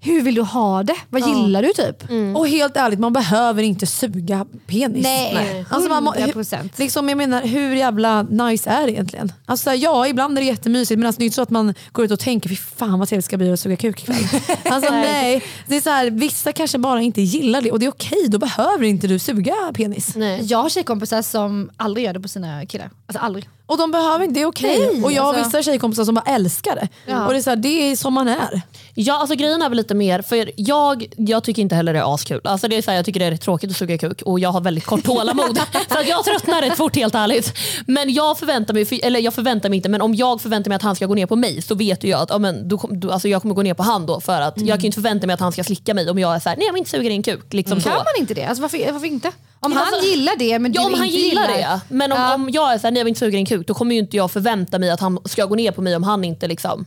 [0.05, 0.97] hur vill du ha det?
[1.11, 2.05] Vad gillar du typ?
[2.37, 5.03] Och helt ärligt, man behöver inte suga penis.
[5.03, 6.71] Nej, Alltså man, 100%.
[6.77, 9.33] liksom, jag menar, hur jävla nice är det egentligen?
[9.47, 12.05] Alltså, ja, ibland är det jättemysigt men alltså, det är inte så att man går
[12.05, 14.41] ut och tänker fy fan vad trevligt det ska bli att suga kuk ikväll.
[14.65, 15.43] alltså, nej.
[15.67, 18.39] Det är så här, vissa kanske bara inte gillar det och det är okej, då
[18.39, 20.17] behöver inte du suga penis.
[20.17, 20.41] Nej.
[20.45, 22.91] Jag har tjejkompisar som aldrig gör det på sina killar.
[23.07, 23.49] Alltså aldrig.
[23.67, 24.89] Och de behöver inte, det är okej.
[24.93, 25.45] Nej, och jag har alltså.
[25.45, 26.89] vissa tjejkompisar som bara älskar det.
[27.07, 27.27] Ja.
[27.27, 28.63] Och det är, så här, det är som man är.
[28.95, 32.15] Ja, alltså grejen är väl lite mer, för jag, jag tycker inte heller det är
[32.15, 32.41] askul.
[32.45, 34.53] Alltså det är så här, jag tycker det är tråkigt att suga kuk och jag
[34.53, 35.59] har väldigt kort tålamod.
[35.89, 37.53] så att jag tröttnar rätt fort helt ärligt.
[37.87, 40.83] Men jag förväntar mig, eller jag förväntar mig inte, men om jag förväntar mig att
[40.83, 43.29] han ska gå ner på mig så vet ju jag att ja, men, då, alltså
[43.29, 44.21] jag kommer gå ner på han då.
[44.21, 46.41] För att jag kan inte förvänta mig att han ska slicka mig om jag är
[46.41, 47.53] så här, nej jag vill inte suga din kuk.
[47.53, 47.89] Liksom så.
[47.89, 48.45] Kan man inte det?
[48.45, 49.33] Alltså, varför, varför inte?
[49.65, 51.81] Om han alltså- gillar det men du Ja om inte han gillar det.
[51.89, 52.35] Men om, Ja.
[52.35, 54.17] om jag är såhär, nej jag vill inte suga din kuk, då kommer ju inte
[54.17, 56.85] jag förvänta mig att han ska gå ner på mig om han inte liksom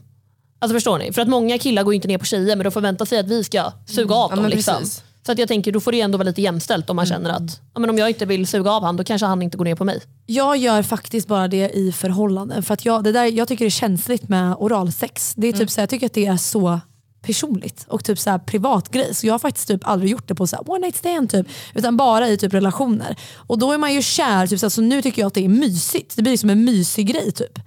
[0.59, 1.13] Alltså förstår ni?
[1.13, 3.43] För att många killar går inte ner på tjejer men de förväntar sig att vi
[3.43, 4.41] ska suga av Ja, dem.
[4.43, 4.75] men Liksom.
[4.77, 5.03] precis.
[5.25, 7.61] Så att jag tänker då får det ändå vara lite jämställt om man känner att
[7.73, 9.75] ja, men om jag inte vill suga av han då kanske han inte går ner
[9.75, 10.01] på mig.
[10.25, 12.63] Jag gör faktiskt bara det i förhållanden.
[12.63, 15.33] För att jag, det där, jag tycker det är känsligt med oralsex.
[15.37, 16.79] Det är typ så, jag tycker att det är så
[17.21, 19.15] personligt och typ så här privat grej.
[19.15, 21.47] Så jag har faktiskt typ aldrig gjort det på så här one night stand typ,
[21.75, 23.15] utan bara i typ relationer.
[23.35, 25.45] Och då är man ju kär, typ så, här, så nu tycker jag att det
[25.45, 26.15] är mysigt.
[26.15, 27.59] Det blir liksom en mysig grej typ.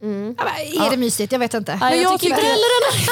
[0.00, 1.32] Ja, men Är det mysigt?
[1.32, 1.76] Jag vet inte.
[1.80, 2.42] Nej, jag tycker inte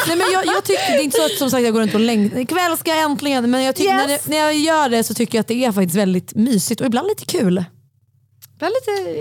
[0.06, 1.94] nej, men jag, jag tycker, det är inte så att som sagt jag går runt
[1.94, 2.38] och längtar.
[2.38, 4.06] Ikväll ska jag äntligen, men jag tycker, Yes.
[4.06, 6.80] när, det, när jag gör det så tycker jag att det är faktiskt väldigt mysigt
[6.80, 7.64] och ibland lite kul.
[8.58, 8.70] Det är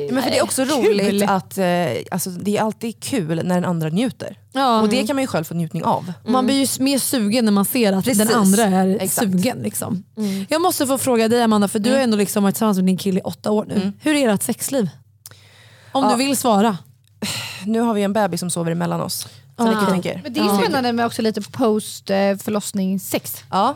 [0.01, 0.73] lite, Men för det är också Kul.
[0.99, 1.65] roligt att eh,
[2.11, 4.37] alltså, det är alltid kul när den andra njuter.
[4.51, 4.81] Ja.
[4.81, 6.13] Och det kan man ju själv få njutning av.
[6.27, 8.27] Man blir ju mer sugen när man ser att Precis.
[8.27, 9.31] den andra är Exakt.
[9.31, 9.57] sugen.
[9.57, 10.03] Liksom.
[10.49, 12.97] Jag måste få fråga dig Amanda, för du har ändå liksom varit tillsammans med din
[12.97, 13.91] kille i åtta år nu.
[14.01, 14.89] Hur är ert sexliv?
[15.91, 16.09] Om Ja.
[16.11, 16.77] du vill svara.
[17.65, 19.27] Nu har vi en bebis som sover emellan oss.
[19.55, 19.65] Ah.
[19.65, 20.19] ni kan tänka er.
[20.23, 23.43] Men det är ju spännande med också lite post eh, förlossningssex.
[23.51, 23.75] Ja,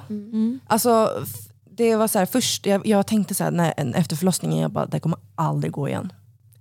[0.67, 1.29] alltså f-
[1.77, 4.85] det var så här, först, jag, jag tänkte så här, när, efter förlossningen, jag bara,
[4.85, 6.13] det kommer aldrig gå igen.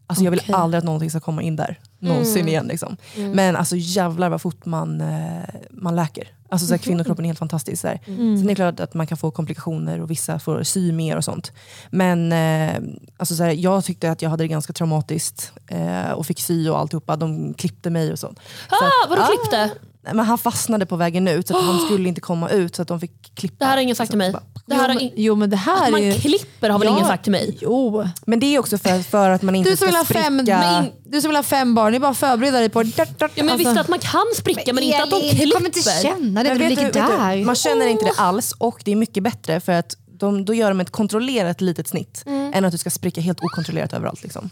[0.09, 2.67] Alltså jag vill aldrig att någonting ska komma in där, någonsin igen.
[2.67, 2.97] Liksom.
[3.17, 6.29] Men alltså jävlar vad fort man, eh, man läker.
[6.49, 7.81] Alltså så här, kvinnokroppen är helt fantastisk.
[7.83, 8.01] Så här.
[8.07, 11.25] Sen är det klart att man kan få komplikationer och vissa får sy mer och
[11.25, 11.53] sånt.
[11.91, 12.77] Men eh,
[13.17, 16.69] alltså så här, jag tyckte att jag hade det ganska traumatiskt eh, och fick sy
[16.69, 17.17] och alltihopa.
[17.17, 18.39] De klippte mig och sånt.
[18.69, 19.71] Så Ah, att- vadå Ah, klippte?
[20.07, 22.83] Nej, Men han fastnade på vägen ut så att han skulle inte komma ut så
[22.83, 23.57] att de fick klippa.
[23.59, 24.35] Det här har ingen sagt till mig.
[24.67, 25.13] Det här jo, men, in...
[25.17, 26.19] jo men det här Att man är...
[26.19, 27.59] klipper har väl ingen sagt till mig?
[27.61, 28.09] Jo.
[28.27, 30.23] Men det är också för, för att man inte Du som, ska vill ha spricka.
[30.23, 32.83] fem, men, du som vill ha fem barn, det är bara att förbereda dig på
[32.83, 32.93] det.
[32.99, 35.47] Ja, men Alltså- visst att man kan spricka men, inte att de Elin, klipper.
[35.47, 37.37] Du kommer inte känna det Men du ligger du, där.
[37.37, 40.55] du, man känner inte det alls och det är mycket bättre för att de, då
[40.55, 44.23] gör de ett kontrollerat litet snitt än att du ska spricka helt okontrollerat överallt.
[44.23, 44.51] Liksom.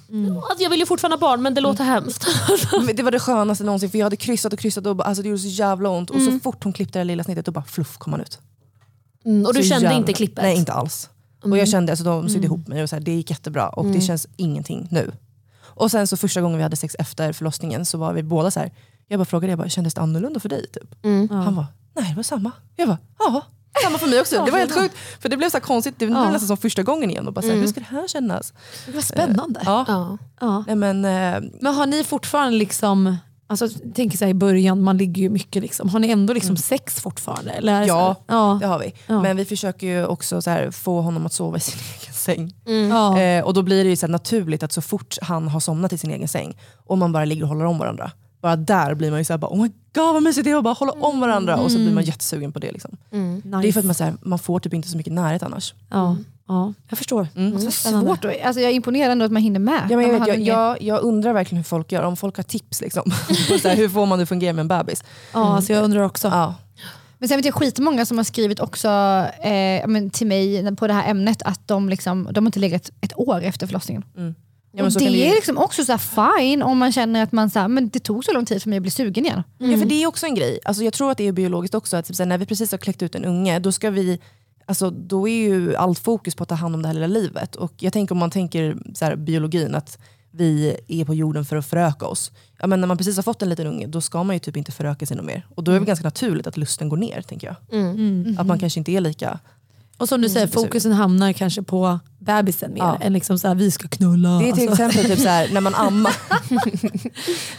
[0.49, 2.27] Alltså, jag vill ju fortfarande ha barn men det låter hemskt.
[2.87, 5.23] Men Det var det skönaste någonsin för jag hade kryssat och kryssat och bara- alltså
[5.23, 7.65] det gjorde så jävla ont och så fort hon klippte det lilla snittet då bara
[7.65, 8.39] fluff kom han ut.
[9.25, 10.43] Mm, och du Så kände jävla- inte klippet?
[10.45, 11.11] Nej inte alls.
[11.43, 13.87] Och jag kände, alltså, de sydde ihop mig och så här, det gick jättebra och
[13.87, 15.13] det känns ingenting nu.
[15.77, 18.61] Och sen så första gången vi hade sex efter förlossningen så var vi båda så
[18.61, 18.73] här.
[19.09, 20.67] jag bara frågade, jag bara, kändes det annorlunda för dig?
[20.73, 20.95] Typ?
[21.31, 22.51] Han var nej det var samma.
[22.77, 23.43] Jag bara, ja.
[23.83, 24.45] Samma för mig också.
[24.45, 24.95] Det var helt sjukt.
[25.21, 26.31] För det blev så konstigt, det Ja.
[26.31, 27.27] nästan som första gången igen.
[27.27, 28.53] Och bara så här, Hur ska det här kännas?
[28.95, 29.61] Vad spännande.
[29.65, 29.85] Ja.
[29.89, 30.19] Ja.
[30.41, 30.65] Ja.
[30.67, 34.97] Nej, men, eh, Men har ni fortfarande liksom, alltså, tänker så här, i början, man
[34.99, 35.89] ligger ju mycket liksom.
[35.89, 37.51] Har ni ändå liksom sex fortfarande?
[37.51, 38.59] Eller ja, ja.
[38.61, 38.95] det har vi.
[39.07, 39.23] Ja.
[39.23, 42.55] Men vi försöker ju också så här, få honom att sova i sin egen säng.
[42.91, 43.21] Ja.
[43.21, 45.93] Eh, och då blir det ju så här naturligt att så fort han har somnat
[45.93, 46.57] i sin egen säng
[46.87, 48.11] och man bara ligger och håller om varandra,
[48.45, 50.75] bara där blir man ju såhär, oh my god vad mysigt det är att bara
[50.75, 52.73] hålla om varandra och så blir man jättesugen på det.
[52.73, 52.91] Liksom.
[53.11, 53.59] Nice.
[53.63, 55.75] Det är för att man, så här, man får typ inte så mycket närhet annars.
[55.91, 56.17] ja.
[56.49, 57.29] ja, jag förstår.
[57.37, 57.59] Mm.
[57.71, 58.25] Svårt.
[58.25, 59.87] att- Alltså, jag är imponerad ändå att man hinner med.
[59.91, 62.45] Ja, men jag, vet, jag, jag, jag undrar verkligen hur folk gör, om folk har
[62.45, 62.81] tips.
[62.81, 63.03] Liksom.
[63.63, 65.05] så här, hur får man det att fungera med en bebis?
[65.33, 66.29] Ja, alltså jag undrar också.
[66.29, 66.55] Ja.
[67.19, 68.89] Men sen vet jag skitmånga som har skrivit också
[69.41, 73.13] eh, till mig på det här ämnet att de, liksom, de har inte legat ett
[73.19, 74.05] år efter förlossningen.
[74.77, 77.33] Ja, men och så det är liksom också så här fine om man känner att
[77.33, 79.43] man så här, men det tog så lång tid för mig att bli sugen igen.
[79.59, 80.59] Ja, för det är också en grej.
[80.65, 81.97] Alltså, jag tror att det är biologiskt också.
[81.97, 84.21] Att typ, när vi precis har kläckt ut en unge, då, ska vi,
[84.67, 87.57] alltså, då är ju allt fokus på att ta hand om det här lilla livet.
[87.57, 89.99] Och jag tänker om man tänker såhär, biologin, att
[90.31, 92.33] vi är på jorden för att föröka oss.
[92.59, 94.57] Ja, men när man precis har fått en liten unge, då ska man ju typ
[94.57, 95.47] inte föröka sig något mer.
[95.55, 97.57] Och då är det ganska naturligt att lusten går ner, tänker jag.
[98.39, 99.39] Att man kanske inte är lika...
[99.99, 102.99] Och som du säger, fokusen hamnar kanske på bebisen mer Ja.
[103.01, 104.29] än liksom så här, vi ska knulla.
[104.39, 104.85] Det är till Alltså.
[104.85, 106.13] exempel typ så här, när man ammar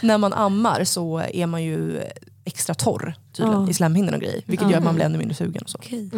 [0.00, 2.00] När man ammar så är man ju
[2.44, 3.70] extra torr tydligen, Ja.
[3.70, 4.42] i slemhinnan och grejer.
[4.46, 5.62] Vilket gör att man blir ännu mindre sugen.
[5.62, 5.78] Och så.
[5.78, 6.10] Okej.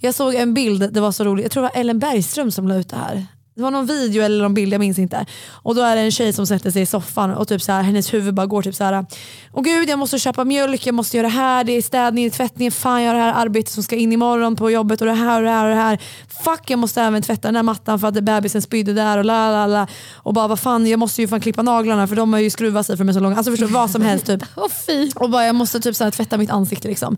[0.00, 2.68] Jag såg en bild, det var så roligt, jag tror det var Ellen Bergström som
[2.68, 3.26] la ut det här.
[3.54, 5.26] Det var någon video eller någon bild, jag minns inte.
[5.50, 7.82] Och då är det en tjej som sätter sig i soffan och typ så här,
[7.82, 9.06] hennes huvud bara går typ så här.
[9.52, 12.70] Åh gud jag måste köpa mjölk, jag måste göra det här, det är städning, tvättning,
[12.70, 15.38] fan jag har det här arbetet som ska in imorgon på jobbet och det här
[15.38, 15.98] och det här och det här.
[16.44, 19.50] Fuck jag måste även tvätta den här mattan för att bebisen spydde där och la
[19.50, 19.86] la la.
[20.14, 22.86] Och bara vad fan jag måste ju fan klippa naglarna för de har ju skruvat
[22.86, 23.36] sig för är så långa.
[23.36, 24.42] Alltså förstå vad som helst typ.
[25.14, 27.16] Och bara jag måste typ så här tvätta mitt ansikte liksom.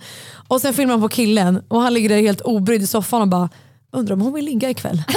[0.48, 3.28] Och sen filmar man på killen och han ligger där helt obrydd i soffan och
[3.28, 3.48] bara
[3.94, 5.02] undrar om hon vill ligga ikväll.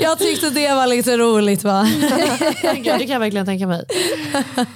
[0.00, 1.86] jag tyckte det var lite roligt va?
[2.62, 3.84] Ja, det kan jag verkligen tänka mig.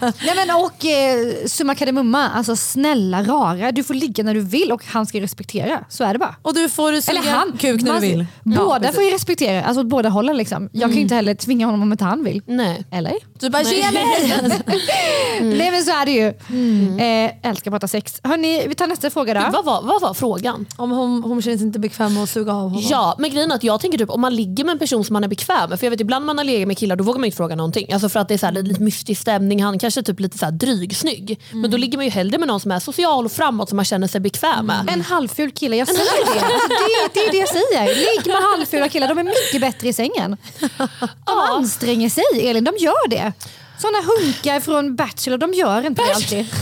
[0.01, 4.73] Nej, men, och eh, summa kardemumma, alltså snälla rara, du får ligga när du vill
[4.73, 5.85] och han ska respektera.
[5.89, 6.35] Så är det bara.
[6.43, 8.27] Och du får suga Eller han, kuk när man- du vill.
[8.43, 10.37] Båda får ju respektera, alltså åt båda hållen.
[10.37, 10.69] Liksom.
[10.73, 12.43] Jag kan ju inte heller tvinga honom om inte han vill.
[12.47, 12.85] Nej.
[12.91, 13.15] Eller?
[13.41, 14.33] Du bara ge mig!
[15.41, 16.27] Nej men så är det ju.
[16.99, 18.21] Eh, älskar att prata sex.
[18.25, 19.41] Hörni, vi tar nästa fråga då.
[19.53, 20.67] Vad var, vad var frågan?
[20.77, 22.83] Om hon, hon känner sig inte bekväm med att suga av honom.
[22.91, 25.13] Ja, men grejen är att jag tänker typ om man ligger med en person som
[25.13, 25.79] man är bekväm med.
[25.79, 27.93] För jag vet ibland man har legat med killar då vågar man inte fråga någonting.
[27.93, 30.39] Alltså för att det är så här, lite mystisk stämning, han kanske är typ lite
[30.39, 31.41] så här drygsnygg.
[31.53, 33.85] Men då ligger man ju hellre med någon som är social och framåt som man
[33.85, 34.91] känner sig bekväm med.
[34.93, 36.41] En halvful kille, jag säger det.
[36.41, 37.21] Alltså, det.
[37.21, 37.95] Det är det jag säger.
[37.95, 40.37] Ligg med halvfula killar, de är mycket bättre i sängen.
[41.25, 43.33] De anstränger sig Elin, de gör det.
[43.79, 46.47] Såna hunkar från Bachelor, de gör inte det alltid.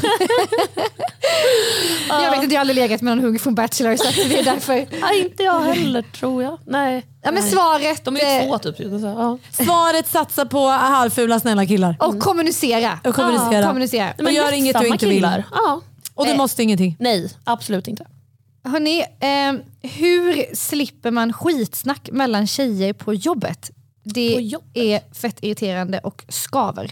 [2.09, 4.44] jag vet inte, jag har aldrig legat med någon hunk från Bachelor så det är
[4.44, 4.75] därför.
[5.01, 6.59] Nej, inte jag heller tror jag.
[6.66, 7.07] Nej.
[7.23, 8.05] Ja, men svaret...
[8.05, 8.77] De är ju eh, två typ.
[8.77, 9.38] Så, ja.
[9.64, 11.97] Svaret satsa på halvfula snälla killar.
[12.01, 12.99] Och kommunicera.
[13.05, 13.61] Och kommunicera.
[13.61, 14.12] Ja, kommunicera.
[14.18, 15.16] Och gör inget du inte vill.
[15.16, 15.44] killar.
[15.53, 15.81] Ja.
[16.14, 16.37] Och du Eh.
[16.37, 16.97] måste ingenting.
[16.99, 18.07] Nej, absolut inte.
[18.64, 23.70] Hörni, eh, hur slipper man skitsnack mellan tjejer på jobbet?
[24.05, 24.68] Det På jobbet?
[24.77, 26.90] är fett irriterande och skaver.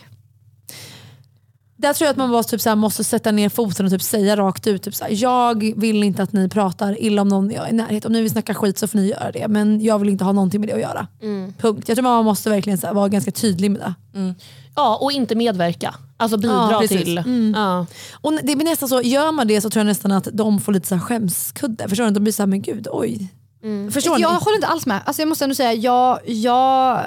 [1.82, 4.02] Där tror jag att man bara typ så här måste sätta ner foten och typ
[4.02, 4.82] säga rakt ut.
[4.82, 7.72] Typ så här, jag vill inte att ni pratar illa om någon jag är i
[7.72, 8.04] närhet.
[8.04, 9.48] Om ni vill snacka skit så får ni göra det.
[9.48, 11.06] Men jag vill inte ha någonting med det att göra.
[11.60, 11.88] Punkt.
[11.88, 13.94] Jag tror man måste verkligen här, vara ganska tydlig med det.
[14.76, 15.94] Ja, och inte medverka.
[16.16, 17.18] Alltså bidra Ja, till.
[17.18, 17.54] Mm.
[17.56, 17.86] Ja.
[18.20, 20.72] Och det blir nästan så, gör man det så tror jag nästan att de får
[20.72, 21.88] lite så här skämskudde.
[21.88, 22.10] Förstår ni?
[22.10, 23.28] De blir så här, men gud, oj.
[23.90, 24.38] Förstår jag ni?
[24.38, 25.00] håller inte alls med.
[25.04, 27.00] Alltså jag måste ändå säga, jag, jag,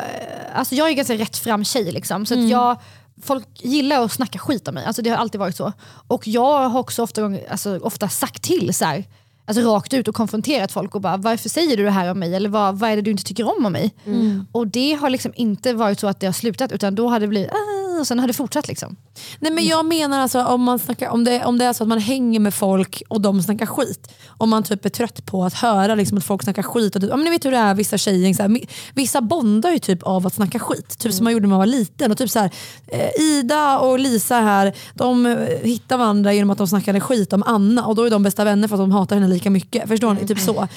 [0.55, 1.91] alltså jag är ganska rätt fram tjej.
[1.91, 2.45] Liksom, så Mm.
[2.45, 2.77] att jag,
[3.23, 4.85] folk gillar att snacka skit om mig.
[4.85, 5.73] Alltså det har alltid varit så.
[6.07, 9.03] Och jag har också ofta, alltså ofta sagt till så här,
[9.45, 12.35] alltså rakt ut och konfronterat folk och bara varför säger du det här om mig?
[12.35, 13.93] Eller vad, vad är det du inte tycker om om mig?
[14.05, 14.45] Mm.
[14.51, 17.27] Och det har liksom inte varit så att det har slutat utan då har det
[17.27, 17.55] blivit "Ah",
[18.05, 18.67] och sen har det fortsatt.
[18.67, 18.95] Liksom.
[19.39, 21.87] Nej, men jag menar alltså om, man snackar, om, det, om det är så att
[21.87, 24.13] man hänger med folk och de snackar skit.
[24.27, 26.95] Om man typ är trött på att höra liksom, att folk snackar skit.
[26.95, 28.59] Och, typ- ja, men ni vet hur det är vissa tjejer, så här,
[28.93, 30.99] vissa bondar ju typ av att snacka skit.
[30.99, 32.11] Typ som man gjorde när man var liten.
[32.11, 32.51] Och typ så här,
[32.87, 37.43] eh, Ida och Lisa här, de eh, hittar varandra genom att de snackade skit om
[37.45, 39.87] Anna och då är de bästa vänner för att de hatar henne lika mycket.
[39.87, 40.27] Förstår ni?
[40.27, 40.67] Typ så.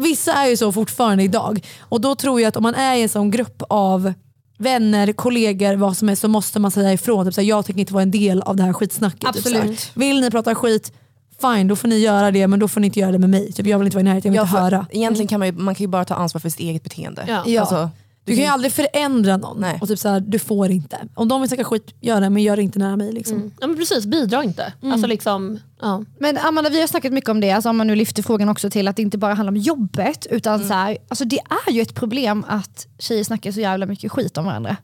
[0.00, 1.66] Vissa är ju så fortfarande idag.
[1.80, 4.12] Och då tror jag att om man är i en sån grupp av
[4.56, 7.26] vänner, kollegor, vad som är så måste man säga ifrån.
[7.26, 9.20] Typ så här, jag tänker inte vara en del av det här skitsnacket.
[9.20, 9.28] Typ.
[9.28, 9.90] Absolut.
[9.94, 10.92] Vill ni prata skit,
[11.40, 13.52] fine då får ni göra det men då får ni inte göra det med mig.
[13.52, 14.86] Typ, jag vill inte vara i närheten, jag vill Ja, inte för höra.
[14.90, 17.24] Egentligen kan man ju, man kan ju bara ta ansvar för sitt eget beteende.
[17.28, 17.42] Ja.
[17.46, 17.60] Ja.
[17.60, 17.90] Alltså,
[18.26, 19.60] Du kan ju aldrig förändra någon.
[19.60, 19.78] Nej.
[19.82, 20.98] Och typ så här, du får inte.
[21.14, 23.12] Om de vill snacka skit, gör det men gör det inte nära mig.
[23.12, 23.52] Liksom.
[23.60, 24.72] Ja, men precis, bidra inte.
[24.82, 26.04] Alltså liksom, ja.
[26.18, 28.70] Men Amanda, vi har snackat mycket om det, alltså om man nu lyfter frågan också
[28.70, 30.26] till att det inte bara handlar om jobbet.
[30.30, 34.12] Utan så här, alltså det är ju ett problem att tjejer snackar så jävla mycket
[34.12, 34.76] skit om varandra.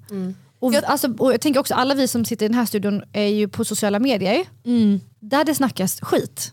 [0.58, 3.02] Och, jag, alltså, och jag tänker också alla vi som sitter i den här studion
[3.12, 4.44] är ju på sociala medier.
[5.20, 6.52] Där det snackas skit.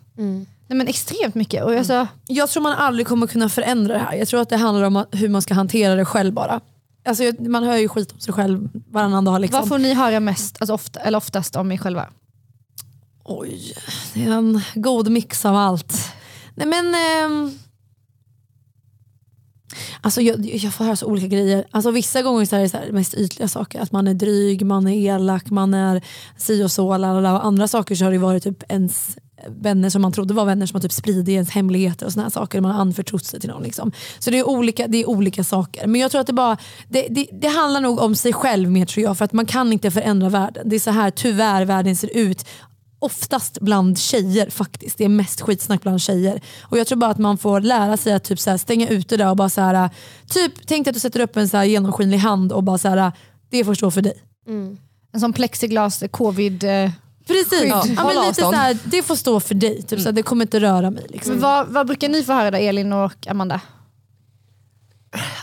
[0.67, 1.63] Nej, men extremt mycket.
[1.63, 4.13] Och alltså, Jag tror man aldrig kommer kunna förändra det här.
[4.13, 6.61] Jag tror att det handlar om att, hur man ska hantera det själv bara.
[7.05, 9.41] Alltså, man hör ju skit om sig själv varannan dag.
[9.41, 9.59] Liksom.
[9.59, 12.09] Vad får ni höra mest, alltså ofta, eller oftast om er själva?
[13.23, 13.73] Oj,
[14.13, 16.13] det är en god mix av allt.
[16.55, 16.95] Nej men...
[16.95, 17.59] ehm,
[20.01, 21.65] Alltså jag, jag får höra så olika grejer.
[21.71, 23.79] Alltså vissa gånger så är det så här, mest ytliga saker.
[23.81, 26.01] Att man är dryg, man är elak, man är
[26.37, 26.97] si och så.
[26.97, 27.33] lalala.
[27.33, 30.65] Och andra saker så har det varit typ ens vänner som man trodde var vänner
[30.65, 32.61] som har typ spridit ens hemligheter och såna här saker.
[32.61, 33.63] Man har anförtrott sig till någon.
[33.63, 33.91] Liksom.
[34.19, 35.87] Så det är, olika, det är olika saker.
[35.87, 38.85] Men jag tror att det bara det, det, det handlar nog om sig själv mer
[38.85, 39.17] tror jag.
[39.17, 40.69] För att man kan inte förändra världen.
[40.69, 42.45] Det är så här tyvärr världen ser ut
[42.99, 44.97] oftast bland tjejer faktiskt.
[44.97, 46.41] Det är mest skitsnack bland tjejer.
[46.61, 49.17] Och Jag tror bara att man får lära sig att typ så här stänga ute
[49.17, 49.89] det och bara så här,
[50.29, 52.87] typ tänk dig att du sätter upp en så här genomskinlig hand och bara så
[52.87, 53.11] här,
[53.49, 54.23] det får stå för dig.
[54.47, 54.77] Mm.
[55.13, 56.63] En sån plexiglas eh, covid...
[56.63, 56.91] Eh,
[57.29, 59.81] Precis, ja, Håll men lite så här, det får stå för dig.
[59.81, 61.05] Typ så här, det kommer inte röra mig.
[61.09, 61.31] Liksom.
[61.31, 63.61] men vad, vad brukar ni få höra då, Elin och Amanda?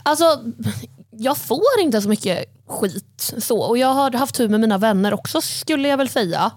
[0.03, 0.43] Alltså,
[1.11, 3.33] jag får inte så mycket skit.
[3.37, 6.51] så Och Jag har haft tur med mina vänner också skulle jag väl säga.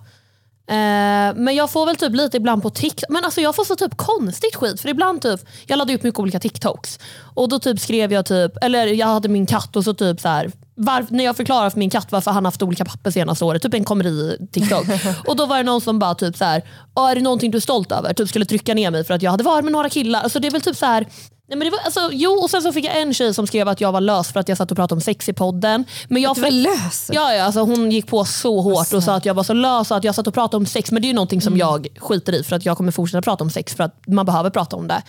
[0.70, 3.10] Eh, men jag får väl typ lite ibland på TikTok.
[3.10, 4.80] Men alltså jag får så typ konstigt skit.
[4.80, 6.98] För ibland typ, jag laddade upp mycket olika TikToks.
[7.34, 10.28] Och då typ skrev jag typ, eller jag hade min katt och så typ så
[10.28, 10.50] här.
[10.74, 13.74] Var, när jag förklarar för min katt varför han haft olika papper senaste året, typ
[13.74, 14.86] en komedi-TikTok.
[15.26, 16.62] och då var det någon som bara typ så här,
[16.94, 18.14] "Ja, är det någonting du är stolt över?
[18.14, 20.20] Typ skulle trycka ner mig för att jag hade varit med några killar.
[20.20, 21.06] Alltså det är väl typ så här,
[21.50, 23.68] Nej, men det var, alltså, jo, och sen så fick jag en tjej som skrev
[23.68, 25.84] att jag var lös för att jag satt och pratade om sex i podden.
[26.08, 27.10] Men jag Du var lös?
[27.12, 29.90] Ja, ja alltså, hon gick på så hårt och sa att jag var så lös
[29.90, 30.90] och att jag satt och pratade om sex.
[30.90, 33.44] Men det är ju någonting som jag skiter i för att jag kommer fortsätta prata
[33.44, 35.02] om sex för att man behöver prata om det.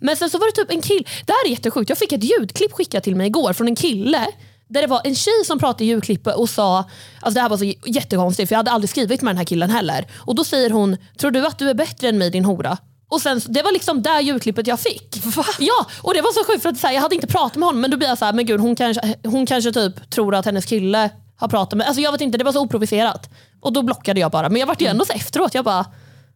[0.00, 2.24] Men sen så var det typ en kille, det här är jättesjukt, jag fick ett
[2.24, 4.26] ljudklipp skickat till mig igår från en kille
[4.68, 6.78] där det var en tjej som pratade i ljudklippet och sa,
[7.20, 9.70] alltså det här var så jättekonstigt för jag hade aldrig skrivit med den här killen
[9.70, 10.06] heller.
[10.14, 12.78] Och då säger hon, tror du att du är bättre än mig din hora?
[13.12, 15.22] Och sen, det var liksom det ljudklippet jag fick.
[15.58, 17.66] Ja, och det var så sjukt för att så här, jag hade inte pratat med
[17.66, 20.34] honom men då blir jag så här, men gud hon kanske, hon kanske typ tror
[20.34, 23.30] att hennes kille har pratat med, alltså jag vet inte, det var så oprovocerat.
[23.60, 24.48] Och då blockade jag bara.
[24.48, 25.86] Men jag vart ju ändå så efteråt, jag bara,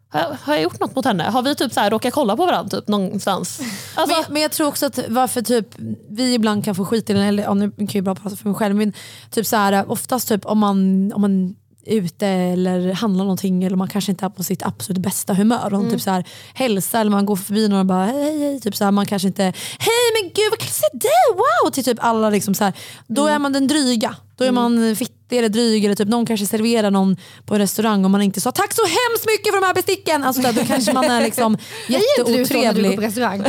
[0.08, 1.24] har jag, har jag gjort något mot henne?
[1.24, 3.60] Har vi typ så här råkat kolla på varandra typ, någonstans?
[3.94, 5.68] Alltså, Men, men jag tror också att varför typ
[6.10, 8.36] vi ibland kan få skit i den, eller ja, nu kan jag ju bara prata
[8.36, 8.92] för mig själv, men
[9.30, 11.56] typ så här, oftast typ om man, om man
[11.86, 15.74] ute eller handlar någonting eller man kanske inte är på sitt absolut bästa humör.
[15.74, 16.24] Och typ så här,
[16.54, 18.60] hälsar eller man går förbi någon och bara hej hej.
[18.60, 19.42] Typ så här, man kanske inte
[19.78, 21.70] hej men gud vad se dig, wow!
[21.70, 22.72] Till typ alla liksom så här,
[23.06, 24.16] då är man den dryga.
[24.36, 28.04] Då är man fittig eller dryg eller typ någon kanske serverar någon på en restaurang
[28.04, 30.24] och man inte sa tack så hemskt mycket för de här besticken.
[30.24, 31.56] Alltså, där, då kanske man är liksom
[31.88, 32.96] jätteotrevlig.
[32.96, 33.44] på restaurang?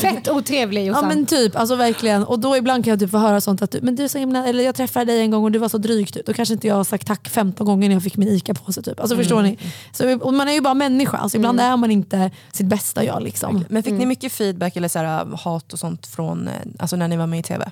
[0.00, 1.08] Fett otrevlig Ja Jossan.
[1.08, 2.24] men typ, alltså verkligen.
[2.24, 4.18] Och då ibland kan jag typ få höra sånt att du, men du är så
[4.18, 6.12] himla, eller jag träffade dig en gång och du var så dryg.
[6.12, 6.26] Typ.
[6.26, 8.82] Då kanske inte jag har sagt tack 15 gånger när jag fick min ICA-påse.
[8.82, 9.00] Typ.
[9.00, 9.58] Alltså, Förstår ni?
[9.92, 13.22] Så, och man är ju bara människa, alltså, ibland är man inte sitt bästa jag.
[13.22, 13.64] Liksom.
[13.68, 17.08] Men fick ni mycket feedback eller så här, hat och sånt från eh, alltså när
[17.08, 17.70] ni var med i TV?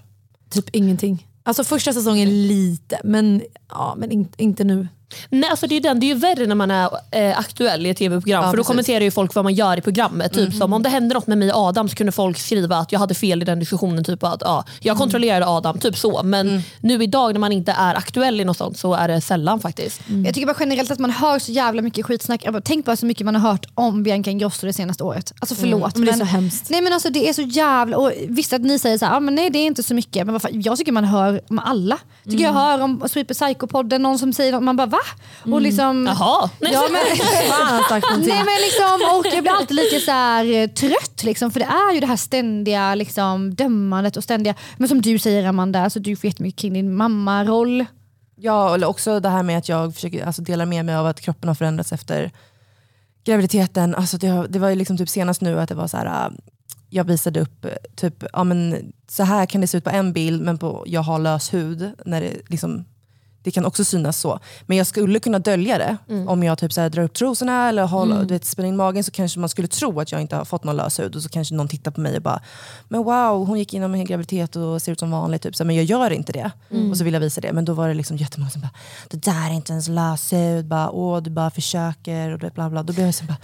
[0.51, 1.27] Typ ingenting.
[1.43, 4.89] Alltså första säsongen lite, men, ja, men in, inte nu.
[5.29, 7.91] Nej, alltså det, är den, det är ju värre när man är eh, aktuell i
[7.91, 8.43] ett tv-program.
[8.45, 8.67] Ja, för då precis.
[8.69, 10.33] kommenterar ju folk vad man gör i programmet.
[10.33, 10.59] Typ Mm.
[10.59, 12.99] som om det hände något med mig och Adam så kunde folk skriva att jag
[13.01, 14.05] hade fel i den diskussionen.
[14.05, 14.99] Typ att ja, Jag Mm.
[14.99, 16.23] kontrollerade Adam, typ så.
[16.23, 19.61] Men nu idag när man inte är aktuell i något sånt så är det sällan
[19.61, 20.01] faktiskt.
[20.25, 22.45] Jag tycker bara generellt att man hör så jävla mycket skitsnack.
[22.53, 25.33] Bara, Tänk bara så mycket man har hört om Bianca Ingrosso det senaste året.
[25.41, 25.97] Alltså förlåt.
[25.97, 26.71] Men det är så hemskt.
[26.71, 27.97] Nej men alltså det är så jävla...
[27.97, 30.27] Och visst att ni säger så här, ah, men nej det är inte så mycket.
[30.27, 31.99] Men vad fan, jag tycker man hör om alla.
[32.25, 34.99] Tycker jag hör om Sweeper Psycho-podden, någon som säger något, man bara va?
[35.43, 36.51] Och liksom, Jaha.
[36.59, 37.03] Ja, men.
[38.21, 41.67] Nej, men liksom, och jag blir alltid lite så här, eh, trött liksom, för det
[41.67, 46.01] är ju det här ständiga liksom, dömandet och ständiga, men som du säger Amanda, alltså,
[46.01, 47.87] du får jättemycket kring din mammaroll.
[48.37, 51.21] Ja, eller också det här med att jag försöker alltså, dela med mig av att
[51.21, 52.31] kroppen har förändrats efter
[53.25, 53.95] graviditeten.
[53.95, 56.33] Alltså, det, det var ju liksom typ senast nu att det var så här, äh,
[56.91, 60.13] jag visade upp eh, typ, ja, men, så här kan det se ut på en
[60.13, 61.93] bild men på, jag har lös hud.
[62.05, 62.85] När det, liksom,
[63.43, 64.39] det kan också synas så.
[64.67, 65.97] Men jag skulle kunna dölja det.
[66.27, 69.05] Om jag typ så här, drar upp trosorna eller håller, du vet, spänner in magen
[69.05, 71.17] så kanske man skulle tro att jag inte har fått någon lös hud.
[71.17, 72.43] Och så kanske någon tittar på mig och bara,
[72.89, 75.43] men wow hon gick igenom en graviditet och ser ut som vanligt.
[75.43, 75.57] Typ.
[75.57, 76.51] Så, här, men jag gör inte det.
[76.91, 77.53] Och så vill jag visa det.
[77.53, 78.71] Men då var det liksom jättemånga som bara,
[79.09, 80.67] det där är inte ens lös hud.
[80.67, 82.83] Bara, Åh, du bara försöker och bla bla.
[82.83, 83.37] Då blev jag så bara,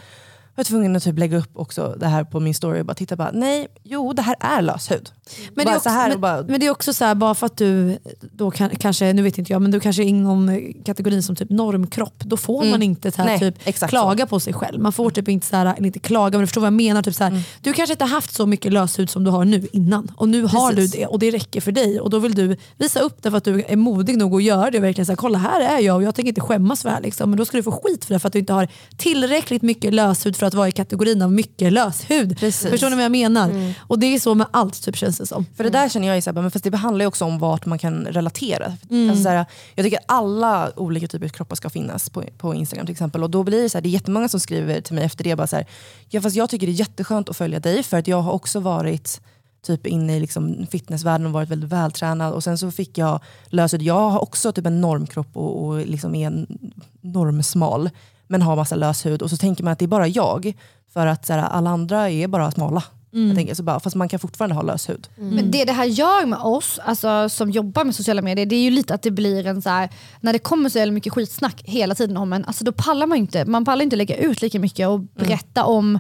[0.56, 3.16] var tvungen att typ lägga upp också det här på min story och bara titta
[3.16, 5.10] bara, nej, jo det här är lös hud.
[5.54, 7.14] Men det, Bara är också, så här men, bara, men det är också så här,
[7.14, 10.06] bara för att du då kan, kanske, nu vet inte jag, men du kanske är
[10.06, 14.40] inom kategorin som typ normkropp, då får man inte så här, Nej, typ, klaga på
[14.40, 14.80] sig själv.
[14.80, 17.02] Man får typ inte, så här, inte klaga, men du förstår vad jag menar.
[17.02, 19.66] Typ så här, Du kanske inte har haft så mycket löshud som du har nu
[19.72, 20.92] innan och nu har Precis.
[20.92, 23.38] du det och det räcker för dig och då vill du visa upp det för
[23.38, 25.96] att du är modig nog att göra det och verkligen säga kolla här är jag
[25.96, 27.02] och jag tänker inte skämmas för det här.
[27.02, 27.30] Liksom.
[27.30, 29.94] Men då ska du få skit för det för att du inte har tillräckligt mycket
[29.94, 32.38] löshud för att vara i kategorin av mycket löshud.
[32.38, 32.70] Precis.
[32.70, 33.74] Förstår ni vad jag menar?
[33.80, 35.46] Och det är så med allt typ känns det som.
[35.56, 37.38] För det där känner jag är så här, men fast det handlar ju också om
[37.38, 38.72] vart man kan relatera.
[38.90, 39.10] Mm.
[39.10, 42.86] Alltså så här, jag tycker alla olika typer av kroppar ska finnas på, på Instagram
[42.86, 43.22] till exempel.
[43.22, 45.36] Och då blir det så här, det är jättemånga som skriver till mig efter det,
[45.36, 45.66] bara så här,
[46.08, 48.60] ja, fast jag tycker det är jätteskönt att följa dig för att jag har också
[48.60, 49.20] varit
[49.66, 52.32] typ inne i liksom fitnessvärlden och varit väldigt vältränad.
[52.32, 53.82] Och sen så fick jag löshud.
[53.82, 56.58] Jag har också typ en normkropp och, och liksom är en
[57.00, 57.90] normsmal
[58.28, 59.22] men har massa löshud.
[59.22, 60.54] Och så tänker man att det är bara jag
[60.92, 62.82] för att så här, alla andra är bara smala.
[63.12, 63.26] Mm.
[63.28, 65.08] Jag tänker, så bara, fast man kan fortfarande ha lös hud.
[65.16, 68.60] Men det det här gör med oss alltså, som jobbar med sociala medier, det är
[68.60, 71.62] ju lite att det blir en så här, när det kommer så jävla mycket skitsnack
[71.64, 74.60] hela tiden om en, alltså, då pallar man inte, man pallar inte lägga ut lika
[74.60, 75.98] mycket och berätta om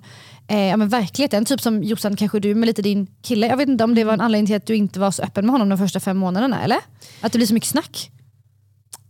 [0.48, 1.44] eh, ja, men verkligheten.
[1.44, 3.46] Typ som Jossan, kanske du med lite din kille.
[3.46, 5.46] Jag vet inte om det var en anledning till att du inte var så öppen
[5.46, 6.78] med honom de första fem månaderna, eller?
[7.20, 8.10] Att det blir så mycket snack?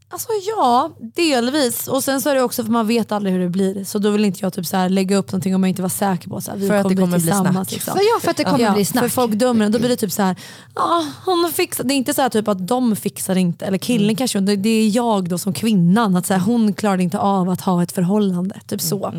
[0.08, 1.88] Alltså ja, delvis.
[1.88, 3.84] Och sen så är det också för man vet aldrig hur det blir.
[3.84, 5.88] Så då vill inte jag typ så här lägga upp någonting om jag inte var
[5.88, 7.70] säker på att vi För att det kommer kommer bli snack.
[7.72, 7.94] Liksom.
[7.94, 9.02] För, ja, för att det kommer Ja, bli snack.
[9.02, 9.72] För folk dömer en.
[9.72, 10.36] Då blir det typ så här,
[10.74, 11.84] ja, hon fixar.
[11.84, 14.88] Det är inte så här typ att de fixar inte, eller killen kanske, det, är
[14.96, 16.16] jag då som kvinnan.
[16.16, 18.60] Att så här, hon klarade inte av att ha ett förhållande.
[18.66, 19.14] Typ så.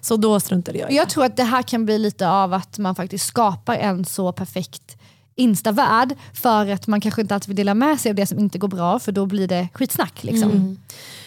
[0.00, 1.10] Så då struntade jag i Jag det.
[1.10, 4.96] tror att det här kan bli lite av att man faktiskt skapar en så perfekt
[5.40, 8.58] instavärld för att man kanske inte alltid vill dela med sig av det som inte
[8.58, 10.24] går bra för då blir det skitsnack.
[10.24, 10.76] Liksom.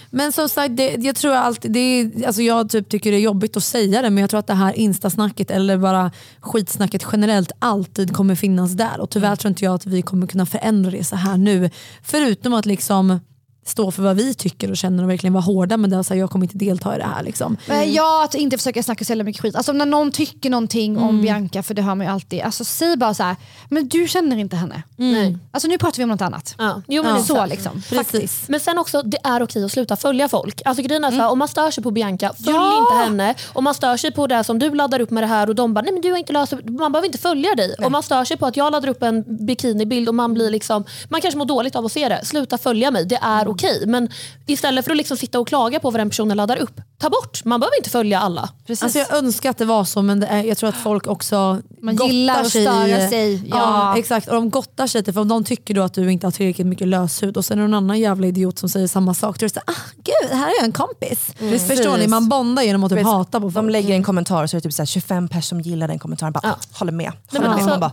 [0.10, 3.22] Men som sagt, det, jag tror alltid, det är, alltså jag typ tycker det är
[3.22, 7.52] jobbigt att säga det men jag tror att det här instasnacket eller bara skitsnacket generellt
[7.60, 9.00] alltid kommer finnas där.
[9.00, 11.70] Och tyvärr tror inte jag att vi kommer kunna förändra det så här nu.
[12.04, 13.20] Förutom att liksom
[13.66, 15.98] stå för vad vi tycker och känner och verkligen vara hårda med det.
[15.98, 17.24] Och säga, jag kommer inte delta i det här.
[17.24, 17.58] Liksom.
[17.68, 19.56] Men ja, att inte försöka snacka så mycket skit.
[19.56, 21.22] Alltså när någon tycker någonting om Mm.
[21.22, 23.36] Bianca, för det hör man ju alltid, alltså säg bara så här,
[23.70, 24.84] men du känner inte henne.
[24.96, 25.38] Nej.
[25.52, 26.56] Alltså nu pratar vi om något annat.
[26.58, 26.82] Ja.
[26.88, 27.24] Jo, men Ja.
[27.24, 27.82] Så liksom.
[27.90, 28.46] Precis.
[28.50, 30.62] Men sen också, det är okej att sluta följa folk.
[30.66, 32.78] Alltså grejen är så här, Om man stör sig på Bianca, följ Ja!
[32.80, 33.36] inte henne.
[33.54, 35.74] Om man stör sig på det som du laddar upp med det här och de
[35.74, 37.76] bara, nej men du har inte löst det." Man behöver inte följa dig.
[37.86, 40.84] Om man stör sig på att jag laddar upp en bikinibild och man blir liksom,
[41.10, 42.26] man kanske mår dåligt av att se det.
[42.26, 43.84] Sluta följa mig, det är okej.
[43.88, 44.10] Men
[44.46, 47.46] istället för att liksom sitta och klaga på vad den personen laddar upp, ta bort.
[47.46, 48.50] Man behöver inte följa alla.
[48.82, 51.62] Alltså jag önskar att det var så men det är, jag tror att folk också
[51.82, 53.34] Man gillar att störa sig.
[53.36, 53.58] Ja.
[53.58, 53.98] Ja.
[53.98, 56.68] exakt, och de gottar sig för om de tycker då att du inte har tillräckligt
[56.68, 59.40] mycket löshud och sen är det någon annan jävla idiot som säger samma sak.
[59.40, 61.28] Då är det såhär, ah, gud här är jag en kompis.
[61.40, 61.68] Precis.
[61.68, 62.08] Förstår ni?
[62.08, 63.56] Man bondar genom att typ hata på folk.
[63.56, 66.00] De lägger en kommentar så är det typ så här 25 personer som gillar den
[66.00, 66.34] kommentaren.
[66.34, 67.12] Bara, Håller med.
[67.32, 67.50] Håller men med.
[67.50, 67.92] alltså- Man bara,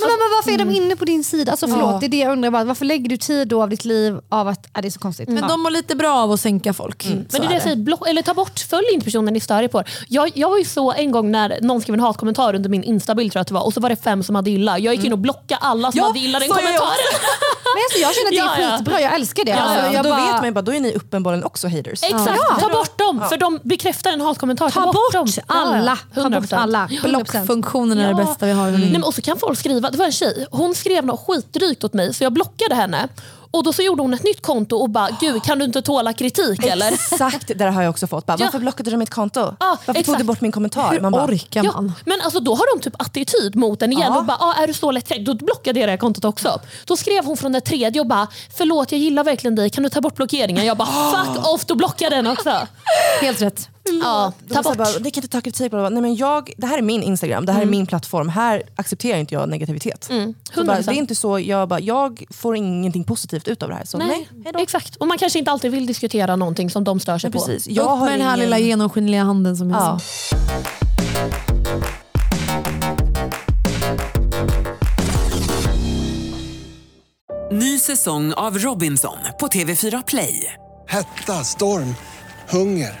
[0.00, 1.50] Men, men varför är de inne på din sida?
[1.52, 1.98] Alltså förlåt, Ja.
[2.00, 2.50] det är det jag undrar.
[2.50, 5.00] Bara, varför lägger du tid då av ditt liv av att, äh, det är så
[5.00, 5.28] konstigt.
[5.28, 5.48] Men Ja.
[5.48, 7.04] de mår lite bra av att sänka folk.
[7.06, 9.62] Men det är det jag säger, block, eller ta bort, följ inte personen ni stör
[9.62, 9.82] er på.
[10.08, 13.32] Jag, jag var ju så en gång när någon skrev en hatkommentar under min instabild
[13.32, 14.78] tror jag att det var och så var det fem som hade illa.
[14.78, 16.80] Jag gick in och blockade alla som Ja, hade illa den kommentaren.
[17.74, 18.76] Men alltså, jag känner att det är Ja, ja.
[18.78, 19.50] skitbra, jag älskar det.
[19.50, 19.92] Ja, alltså, ja.
[19.92, 22.02] jag då bara, vet man ju bara, då är ni uppenbarligen också haters.
[22.02, 24.70] Exakt, ta bort dem för de bekräftar en hatkommentar.
[24.70, 25.26] Ta, Ta bort dem.
[25.46, 25.98] alla.
[26.14, 26.56] Ta bort 100%.
[26.56, 26.86] alla.
[26.86, 27.08] 100%.
[27.08, 28.26] Blockfunktionen är det Ja.
[28.26, 28.70] bästa vi har.
[28.70, 31.84] Nej, men och så kan folk skriva, det var en tjej, hon skrev något skitdrygt
[31.84, 33.08] åt mig så jag blockade henne.
[33.54, 36.12] Och då så gjorde hon ett nytt konto och bara, gud kan du inte tåla
[36.12, 36.92] kritik eller?
[36.92, 38.26] Exakt, det där har jag också fått.
[38.26, 38.44] Bara, Ja.
[38.44, 39.40] Varför blockade du mitt konto?
[39.40, 40.18] Ja, Varför tog exakt.
[40.18, 40.90] du bort min kommentar?
[40.92, 41.92] Hur Man bara, orkar Ja, man?
[42.04, 44.18] men alltså då har de typ attityd mot en igen Ja.
[44.18, 45.26] och bara, ah, är du så lättkränkt?
[45.26, 46.60] Då blockade jag det här kontot också.
[46.86, 48.26] Då skrev hon från det tredje och bara,
[48.56, 50.64] förlåt jag gillar verkligen dig, kan du ta bort blockeringen?
[50.66, 50.88] Jag bara,
[51.24, 52.66] fuck off, då blockade den också.
[53.20, 53.68] Helt rätt.
[54.02, 54.76] Ja, De ta bort.
[54.78, 55.70] bara, det kan inte ta kritik.
[55.70, 55.88] Bla.
[55.88, 58.28] Nej, men jag, det här är min Instagram, det här är min plattform.
[58.28, 60.04] Här accepterar inte jag negativitet.
[60.54, 60.82] Så bara, 100%.
[60.86, 63.84] det är inte så, jag, bara, jag får ingenting positivt utav det här.
[63.84, 64.96] Så nej, Nej, exakt.
[64.96, 67.46] Och man kanske inte alltid vill diskutera någonting som de stör sig Men på.
[67.46, 67.66] precis.
[67.66, 70.00] Jag Jag Upp har med den här ingen- lilla genomskinliga handen som jag Ja.
[77.52, 80.52] Ny säsong av Robinson på TV4 Play.
[80.88, 81.94] Hetta, storm,
[82.48, 83.00] hunger.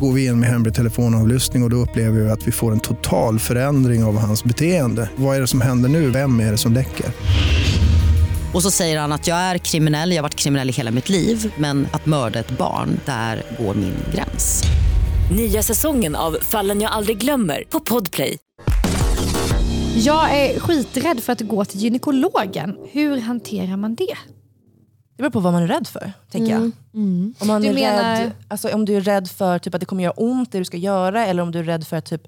[0.00, 2.80] Går vi in med hemlig telefonavlyssning och, och då upplever vi att vi får en
[2.80, 5.10] total förändring av hans beteende.
[5.16, 6.10] Vad är det som händer nu?
[6.10, 7.06] Vem är det som läcker?
[8.54, 11.08] Och så säger han att jag är kriminell, jag har varit kriminell i hela mitt
[11.08, 14.62] liv men att mörda ett barn, där går min gräns.
[15.36, 18.38] Nya säsongen av Fallen jag aldrig glömmer på Podplay.
[19.96, 22.76] Jag är skiträdd för att gå till gynekologen.
[22.92, 24.37] Hur hanterar man det?
[25.18, 26.70] Det beror på vad man är rädd för, tänker jag.
[26.94, 29.86] Om, man Du är menar- rädd, alltså, om du är rädd för typ, att det
[29.86, 32.22] kommer göra ont det du ska göra, eller om du är rädd för att typ,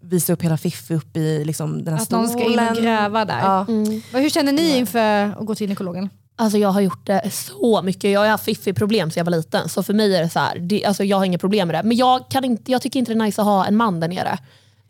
[0.00, 2.22] visa upp hela Fiffi upp i liksom, den här Att stolen.
[2.22, 3.38] någon ska in och gräva där.
[3.40, 3.66] Ja.
[4.12, 4.98] Vad- Hur känner ni inför
[5.38, 6.08] att gå till gynekologen?
[6.36, 8.10] Alltså jag har gjort det så mycket.
[8.10, 9.68] Jag har haft fiffi-problem sedan jag var liten.
[9.68, 11.82] Så för mig är det så här, det, alltså jag har inga problem med det.
[11.88, 14.08] Men jag, kan inte, jag tycker inte det är nice att ha en man där
[14.08, 14.38] nere.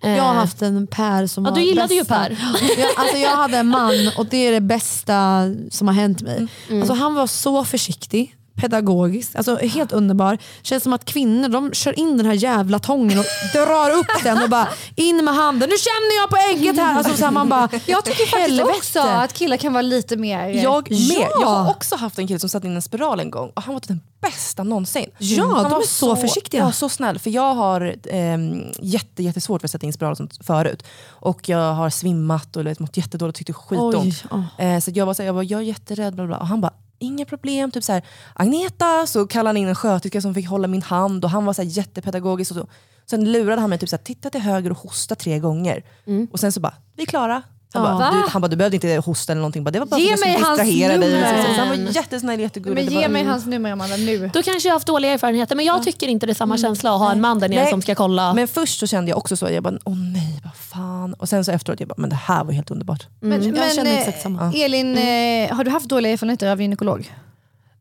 [0.00, 2.14] Jag har Eh, haft en Per som Ja, var du gillade ju bästa.
[2.14, 2.30] Per.
[2.78, 6.46] Jag, alltså jag hade en man och det är det bästa som har hänt mig.
[6.68, 6.80] Mm.
[6.82, 10.38] Alltså han var så försiktig, pedagogisk, alltså helt underbar.
[10.62, 14.42] Känns som att kvinnor de kör in den här jävla tången och drar upp den
[14.42, 15.68] och bara in med handen.
[15.68, 16.98] Nu känner jag på ägget här.
[16.98, 18.78] Alltså så här man bara, Jag tycker faktiskt helvete.
[18.78, 20.48] också att killar kan vara lite mer...
[20.48, 21.00] Jag med.
[21.00, 21.28] Ja.
[21.40, 23.74] Jag har också haft en kille som satte in en spiral en gång och han
[23.74, 25.10] var typ den bästa någonsin.
[25.18, 26.60] Ja, han de var är så försiktiga.
[26.60, 27.18] Ja, så snäll.
[27.18, 30.82] För jag har ehm, jätte, jättesvårt för att sätta in spiral och sånt förut.
[31.08, 34.24] Och jag har svimmat och vet, mått jättedåligt och tyckte skitont.
[34.30, 34.64] Oj, ja.
[34.64, 36.14] Eh, så jag var, så här, jag var jag är jätterädd.
[36.14, 36.26] Bla.
[36.26, 36.36] bla.
[36.36, 37.70] Och han bara, inga problem.
[37.70, 38.02] Typ så här,
[38.34, 41.52] Agneta, så kallade han in en sköterska som fick hålla min hand och han var
[41.52, 42.50] så här, jättepedagogisk.
[42.50, 42.66] Och så.
[43.06, 45.84] Sen lurade han mig typ så här, titta till höger och hosta tre gånger.
[46.32, 47.42] Och sen så bara, vi är klara.
[47.72, 47.98] Han, Ja.
[47.98, 49.64] bara, du, han bara, du behövde inte hosta eller någonting.
[49.64, 51.12] Bara, det var bara Ge för att jag mig skulle hans distrahera dig.
[51.14, 51.42] nummer.
[51.54, 52.84] Så han var jättesnäll, jättegullig.
[52.84, 54.30] Men ge var- mig hans nummer Amanda nu.
[54.34, 56.92] Då kanske jag har haft dåliga erfarenheter men jag tycker inte det är samma känsla
[56.94, 57.70] att ha en man där nere Nej.
[57.70, 58.34] som ska kolla.
[58.34, 61.14] Men först så kände jag också så, jag bara, åh nej, vad fan.
[61.14, 63.06] Och sen så efteråt, jag bara, men det här var helt underbart.
[63.20, 64.52] Men, jag men, känner eh, exakt samma.
[64.54, 67.12] Elin, eh, har du haft dåliga erfarenheter av gynekolog?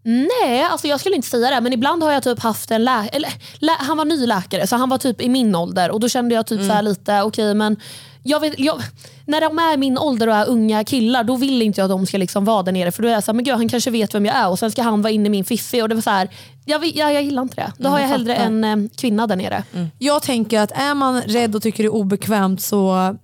[0.03, 1.61] Nej, alltså jag skulle inte säga det.
[1.61, 3.25] Men ibland har jag typ haft en läkare,
[3.59, 6.35] lä han var ny läkare så han var typ i min ålder och då kände
[6.35, 7.77] jag typ så här lite, okej men
[8.27, 8.81] jag vet, jag,
[9.25, 12.05] när de är min ålder och är unga killar då vill inte jag att de
[12.05, 14.15] ska liksom vara där nere för då är jag såhär, men gud han kanske vet
[14.15, 16.01] vem jag är och sen ska han vara inne i min fiffi och det var
[16.01, 16.29] så här,
[16.65, 17.73] jag, jag, jag gillar inte det.
[17.77, 19.63] Då har jag hellre en eh, kvinna där nere.
[19.97, 23.15] Jag tänker att är man rädd och tycker det är obekvämt så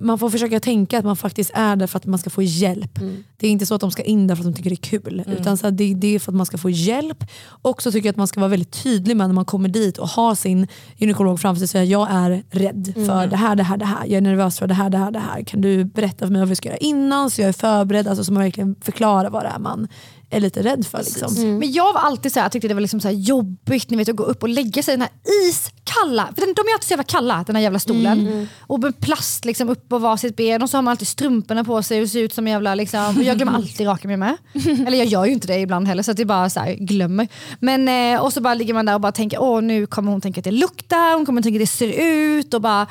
[0.00, 2.98] man får försöka tänka att man faktiskt är där för att man ska få hjälp.
[3.36, 5.00] Det är inte så att de ska in där för att de tycker det är
[5.00, 5.24] kul.
[5.26, 7.24] Utan så här, det, det är för att man ska få hjälp.
[7.46, 9.98] Och så tycker jag att man ska vara väldigt tydlig med när man kommer dit
[9.98, 13.62] och har sin gynekolog framför sig och säga jag är rädd för det här, det
[13.62, 14.06] här, det här.
[14.06, 15.42] Jag är nervös för det här, det här, det här.
[15.42, 18.08] Kan du berätta för mig vad vi ska göra innan så jag är förberedd?
[18.08, 19.88] Alltså så man verkligen förklarar vad det är man
[20.30, 20.98] är lite rädd för.
[20.98, 21.58] Liksom.
[21.58, 23.96] Men jag var alltid så här, jag tyckte det var liksom så här jobbigt ni
[23.96, 25.10] vet, att gå upp och lägga sig i den här
[25.48, 28.48] iskalla, för den, de är alltid så jävla kalla den här jävla stolen.
[28.60, 31.82] Och med plast liksom upp på varsitt ben och så har man alltid strumporna på
[31.82, 34.36] sig och ser ut som en jävla, liksom, och jag glömmer alltid raka mig med.
[34.86, 36.74] Eller jag gör ju inte det ibland heller så att det är bara så här,
[36.74, 37.28] glömmer.
[37.60, 40.20] Men, eh, och så bara ligger man där och bara tänker, åh nu kommer hon
[40.20, 42.86] tänka att det luktar, hon kommer tänka att det ser ut och bara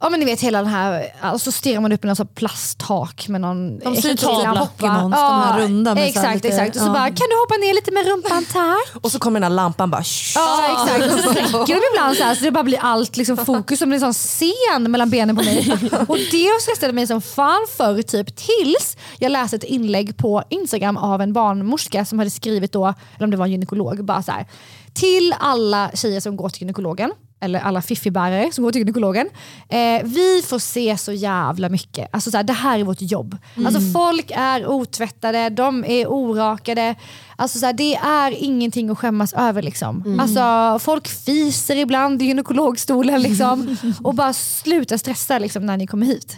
[0.00, 2.26] Ja men ni vet hela den här, och så stirrar man upp i någon sån
[2.26, 4.30] plasttak med någon De ser ut som.
[4.58, 6.76] Pokémons, de här runda med Exakt, lite- exakt.
[6.76, 6.92] Och så ja.
[6.92, 9.04] bara, kan du hoppa ner lite med rumpan tack?
[9.04, 10.32] Och så kommer den här lampan bara shh.
[10.38, 11.04] Ja exakt.
[11.14, 13.92] Och så sträcker de ibland så här så det bara blir allt liksom fokus som
[13.92, 15.72] en sån scen mellan benen på mig.
[16.08, 20.96] Och det stressade mig som fan förr typ tills jag läste ett inlägg på Instagram
[20.96, 24.32] av en barnmorska som hade skrivit då, eller om det var en gynekolog, bara så
[24.32, 24.46] här.
[24.94, 29.28] Till alla tjejer som går till gynekologen eller alla fiffibärare som går till gynekologen.
[29.68, 32.08] Eh, vi får se så jävla mycket.
[32.12, 33.36] Alltså så här, det här är vårt jobb.
[33.66, 36.94] Alltså folk är otvättade, de är orakade.
[37.36, 39.62] Alltså så här, det är ingenting att skämmas över.
[39.62, 40.02] Liksom.
[40.20, 46.06] Alltså, folk fiser ibland i gynekologstolen liksom, och bara sluta stressa liksom, när ni kommer
[46.06, 46.36] hit.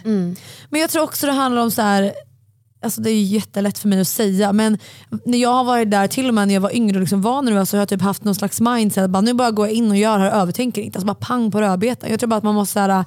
[0.69, 2.13] Men jag tror också det handlar om så här.
[2.83, 4.77] Alltså det är jättelätt för mig att säga men
[5.25, 7.41] när jag har varit där till och med när jag var yngre och liksom var
[7.41, 9.09] nervös så har jag typ haft någon slags mindset.
[9.09, 10.97] Bara, nu bara går jag in och gör det här och övertänker inte.
[10.97, 12.09] Alltså bara pang på rödbetan.
[12.09, 13.05] Jag tror bara att man måste så här,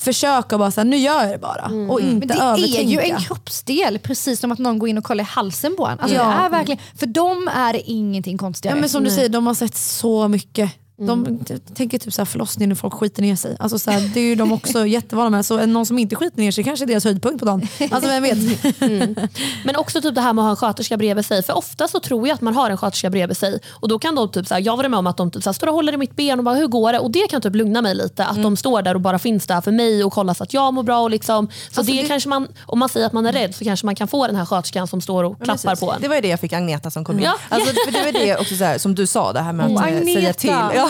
[0.00, 2.78] försöka bara så här, nu gör jag det bara och inte Men det övertänka.
[2.80, 5.86] är ju en kroppsdel, precis som att någon går in och kollar i halsen på
[5.86, 5.98] en.
[6.00, 6.24] Alltså, Ja.
[6.24, 8.76] det är verkligen, för dem är ingenting konstigare.
[8.76, 10.70] Ja, men som du säger, de har sett så mycket.
[11.00, 13.56] De t- tänker typ så här förlossning när folk skiter ner sig.
[13.60, 15.46] Alltså så här, det är ju de också jättevana med.
[15.46, 17.68] Så någon som inte skiter ner sig kanske är deras höjdpunkt på dagen.
[17.90, 18.38] Alltså vem vet.
[19.64, 21.42] Men också typ det här med att ha en sköterska bredvid sig.
[21.42, 23.58] För ofta så tror jag att man har en sköterska bredvid sig.
[23.70, 25.48] Och då kan de typ så här, jag var med om att de typ så
[25.50, 26.98] här, står och håller i mitt ben och bara hur går det?
[26.98, 28.24] Och det kan typ lugna mig lite.
[28.24, 30.74] Att de står där och bara finns där för mig och kollar så att jag
[30.74, 31.00] mår bra.
[31.00, 31.46] Och liksom.
[31.70, 33.86] Så Alltså det, det- kanske man, om man säger att man är rädd så kanske
[33.86, 35.80] man kan få den här sköterskan som står och klappar Precis.
[35.80, 36.00] på en.
[36.00, 37.24] Det var ju det jag fick Agneta som kom in.
[37.24, 37.34] Ja.
[37.48, 39.72] Alltså, för det var det också så här, som du sa, det här med att
[39.72, 40.50] Åh, eh, säga till.
[40.50, 40.87] Ja,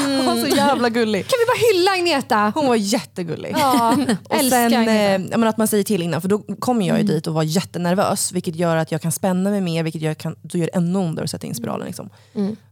[0.48, 1.26] så jävla gullig.
[1.26, 2.52] Kan vi bara hylla Agneta?
[2.54, 3.54] Hon var jättegullig.
[3.58, 3.96] Ja,
[4.28, 7.26] Och sen eh, menar, att man säger till innan, för då kommer jag ju dit
[7.26, 8.32] och var jättenervös.
[8.32, 10.98] Vilket gör att jag kan spänna mig mer, vilket gör, kan, då gör det ännu
[10.98, 11.86] ondare att sätta in spiralen.
[11.86, 12.10] Liksom.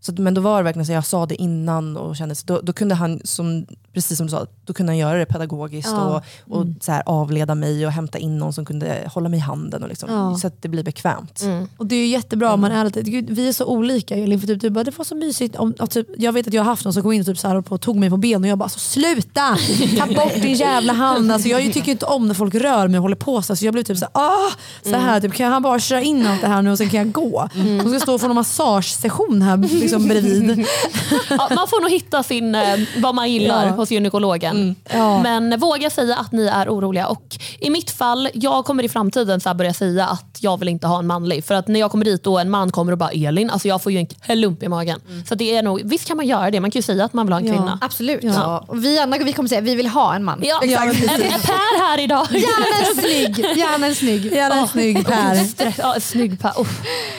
[0.01, 2.61] Så, men då var det verkligen så jag sa det innan och kände, så då,
[2.61, 3.67] då kunde han, som,
[3.97, 6.23] precis som du sa, då kunde han göra det pedagogiskt Ja.
[6.49, 9.43] och, och så här, avleda mig och hämta in någon som kunde hålla mig i
[9.43, 9.83] handen.
[9.83, 10.39] Och liksom, Ja.
[10.39, 11.43] Så att det blir bekvämt.
[11.77, 14.41] Och det är ju jättebra om man är lite, gud, vi är så olika Elin,
[14.41, 15.57] för typ, du bara, det var så mysigt.
[15.57, 17.39] Om, och typ, jag vet att jag har haft någon som kom in och, typ
[17.39, 19.57] så här, och på, tog mig på ben och jag bara, så sluta!
[19.99, 21.33] Ta bort din jävla hand.
[21.33, 23.57] Alltså, jag tycker inte om när folk rör mig och håller på sig.
[23.57, 24.51] Så jag blir typ så här, ah,
[24.83, 26.99] så här typ, kan han bara köra in allt det här nu och sen kan
[26.99, 27.49] jag gå?
[27.55, 30.67] Hon ska stå och få någon massagesession här liksom, bredvid.
[31.31, 33.77] Ja, man får nog hitta sin, eh, vad man gillar Ja.
[33.87, 34.77] Hos gynekologen.
[34.93, 35.23] Ja.
[35.23, 37.07] Men våga säga att ni är oroliga.
[37.07, 40.69] Och I mitt fall, jag kommer i framtiden så här börja säga att jag vill
[40.69, 41.45] inte ha en manlig.
[41.45, 43.83] För att när jag kommer dit och en man kommer och bara Elin, alltså jag
[43.83, 45.01] får ju en klump i magen.
[45.29, 47.27] Så det är nog, visst kan man göra det, man kan ju säga att man
[47.27, 47.53] vill ha en Ja.
[47.53, 47.79] kvinna.
[47.81, 48.25] Absolut.
[48.25, 48.65] Ja.
[48.69, 50.41] Och vi andra vi kommer säga vi vill ha en man.
[50.45, 50.97] Ja, Ja, en, en
[51.41, 52.27] Per här idag.
[52.31, 53.39] Gärna en snygg.
[53.59, 54.25] Gärna en snygg.
[54.33, 55.75] Gärna en snygg Per.
[55.79, 56.53] Ja, snygg Per.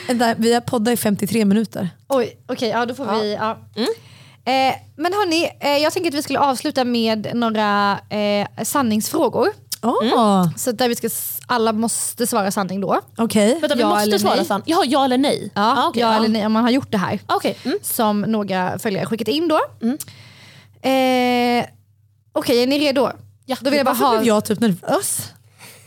[0.08, 1.88] Vänta, Vi har poddat i 53 minuter.
[2.08, 3.34] Oj, okej, ja då får vi...
[3.34, 3.58] Ja.
[4.48, 9.48] Eh, men hörni, eh, jag tänker att vi skulle avsluta med några eh, sanningsfrågor.
[9.82, 11.08] Oh, Så där vi ska,
[11.46, 13.00] alla måste svara sanning då.
[13.16, 13.58] Okej.
[13.60, 14.62] Vänta, vi Ja måste svara.
[14.64, 15.50] Ja, ja eller nej?
[15.54, 17.20] Ja, Ah, okej, ja eller nej om man har gjort det här.
[17.26, 17.58] Okej.
[17.64, 17.78] Mm.
[17.82, 19.60] Som några följare skickat in då.
[20.88, 21.64] Eh,
[22.32, 23.10] okej, är ni redo?
[23.44, 24.12] Ja, Då vill jag bara Varför ha...
[24.12, 25.32] blev jag typ nervös?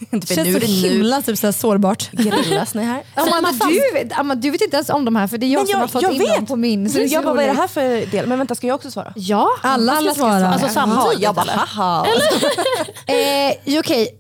[0.12, 2.10] Inte för Känns nu så himla typ, så här, sårbart.
[2.14, 3.04] gerillas ni här.
[3.16, 5.60] Amanda, du, vet, Amanda, du vet inte ens om de här för det är jag,
[5.60, 6.36] Men som jag- har fått jag in vet.
[6.36, 6.90] dem på min.
[6.90, 8.28] Så Jag bara, vad är det här för del?
[8.28, 9.14] Men vänta, ska jag också svara?
[9.16, 10.48] Ja, Alla ska svara.
[10.50, 12.06] Alltså samtidigt jag bara, haha.
[13.06, 14.18] Eh, Okej,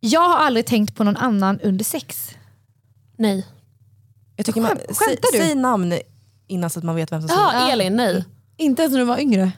[0.00, 2.30] jag har aldrig tänkt på någon annan under sex.
[3.18, 3.46] Nej.
[4.36, 5.46] Jag tycker man, Skäm- skämtar säg, du?
[5.46, 5.94] säg namn
[6.46, 8.24] innan så att man vet vem som säger Jaha, Elin, nej.
[8.56, 9.52] Inte ens när du var yngre.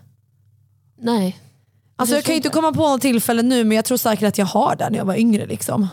[0.99, 1.39] Nej.
[1.99, 4.39] Alltså, jag kan ju inte komma på något tillfälle nu men jag tror säkert att
[4.39, 5.47] jag har det när jag var yngre.
[5.47, 5.89] Liksom.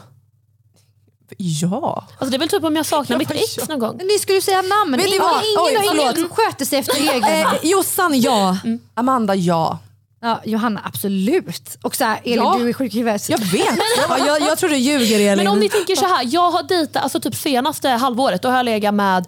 [1.37, 2.07] Ja.
[2.17, 3.97] Alltså det är väl typ om jag saknar mitt ex någon gång.
[3.97, 4.91] Ni skulle säga namn.
[4.91, 5.43] Ni ingen, vad?
[5.43, 7.27] ingen, Oj, ingen, sköter sig efter reglerna.
[7.27, 8.57] Eh, Jossan, ja.
[8.93, 9.79] Amanda, ja.
[10.21, 11.77] Ja, Johanna, absolut.
[11.81, 12.55] Och så här, Elin, Ja.
[12.59, 13.29] du är sjuk i huvudet.
[13.29, 13.79] Jag vet.
[14.09, 15.37] ja jag, jag tror du ljuger Elin.
[15.37, 18.55] Men om ni tänker så här, jag har dejtat, alltså typ senaste halvåret, då har
[18.57, 19.27] jag legat med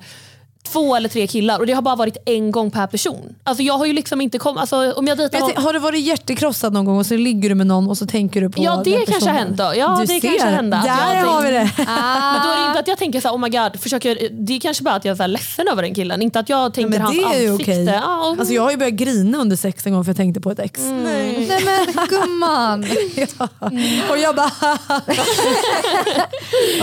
[0.71, 3.35] två eller tre killar och det har bara varit en gång per person.
[3.43, 5.79] Alltså jag har ju liksom inte kommit, alltså om jag dejtar Jag någon, har du
[5.79, 8.63] varit hjärtekrossad någon gång och så ligger du med någon och så tänker du på
[8.63, 9.73] Ja det den kanske har hänt då.
[9.75, 10.81] Ja Du det ser, kanske hände.
[10.85, 11.71] Där har vi det.
[11.77, 14.53] Men då är det inte att jag tänker så här, oh my god, försöker, det
[14.55, 16.21] är kanske bara att jag är så här ledsen över den killen.
[16.21, 17.71] Inte att jag tänker men hans det är ju ansikte.
[17.71, 17.85] okej.
[17.85, 20.41] Ja, och- Alltså jag har ju börjat grina under sex en gång för jag tänkte
[20.41, 20.81] på ett ex.
[20.83, 22.85] Nej men gumman.
[24.09, 24.51] Och jag bara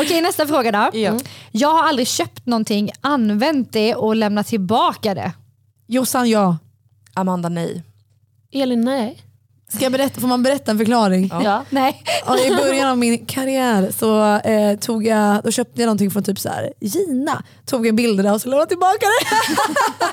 [0.01, 0.99] Okej nästa fråga då.
[0.99, 1.12] Ja.
[1.51, 5.33] Jag har aldrig köpt någonting, använt det och lämnat tillbaka det.
[5.87, 6.59] Jossan ja.
[7.14, 7.83] Amanda, nej.
[8.51, 9.23] Elin nej.
[9.75, 11.31] Ska jag berätta, får man berätta en förklaring?
[11.45, 11.64] Ja.
[11.70, 12.03] Nej.
[12.27, 16.23] Ja, I början av min karriär så eh, tog jag, då köpte jag någonting från
[16.23, 17.43] typ så här, Gina.
[17.66, 19.55] Tog en bild där och så lämnade jag tillbaka det.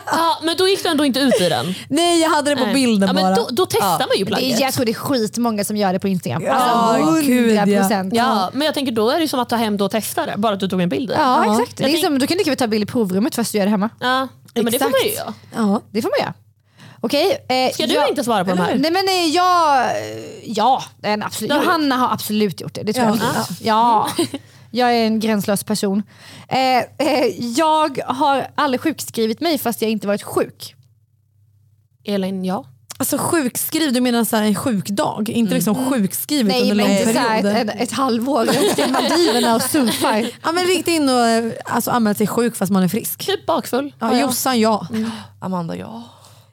[0.12, 1.66] Ja, men då gick du ändå inte ut i den.
[1.89, 2.74] Nej jag hade det på Nej.
[2.74, 3.36] bilden ja, men bara.
[3.36, 4.60] då, då testar man ju Det är, plagget.
[4.60, 6.43] jag tror det är skitmånga som gör det på Instagram.
[6.45, 7.64] Ja, alltså, gud, ja.
[7.66, 8.12] 100%.
[8.16, 10.34] Ja, men jag tänker då är det som att ta hem då och testa det,
[10.38, 11.12] bara att du tog en bild.
[11.18, 11.53] Ja, Ja.
[11.53, 11.78] exakt.
[11.78, 13.57] Det Jag är tänk- som, du kan lika väl ta bild i provrummet fast du
[13.57, 13.89] gör det hemma.
[13.99, 15.28] Ja, ja men det får man ju Exakt.
[15.28, 15.34] göra.
[15.68, 15.82] Ja.
[15.91, 16.34] Det får man göra.
[17.02, 17.45] Okej.
[17.50, 18.76] eh, Ska du jag- inte svara på de här?
[18.76, 19.86] Nej men eh, jag,
[20.43, 21.54] ja, den absolut.
[21.54, 22.84] Johanna har absolut gjort det.
[22.84, 23.18] Det tror Ja.
[23.62, 24.10] jag.
[24.20, 24.26] Ja.
[24.72, 26.04] Jag är en gränslös person.
[26.47, 26.58] Eh,
[27.08, 27.26] eh,
[27.58, 30.76] jag har aldrig sjukskrivit mig fast jag inte varit sjuk.
[32.06, 32.66] Elin, ja.
[32.97, 35.30] Alltså sjukskriv, du menar så här en sjukdag?
[35.30, 37.70] Inte liksom sjukskrivet Nej under lång inte såhär period?
[37.70, 38.45] ett, ett halvår
[38.91, 40.30] Maldiverna och surfar.
[40.43, 43.26] Ja, men ringt in och eh, alltså, anmält sig sjuk fast man är frisk.
[43.26, 43.93] Typ bakfull.
[44.00, 44.88] Ja, Jossan ja.
[45.39, 46.04] Amanda, ja.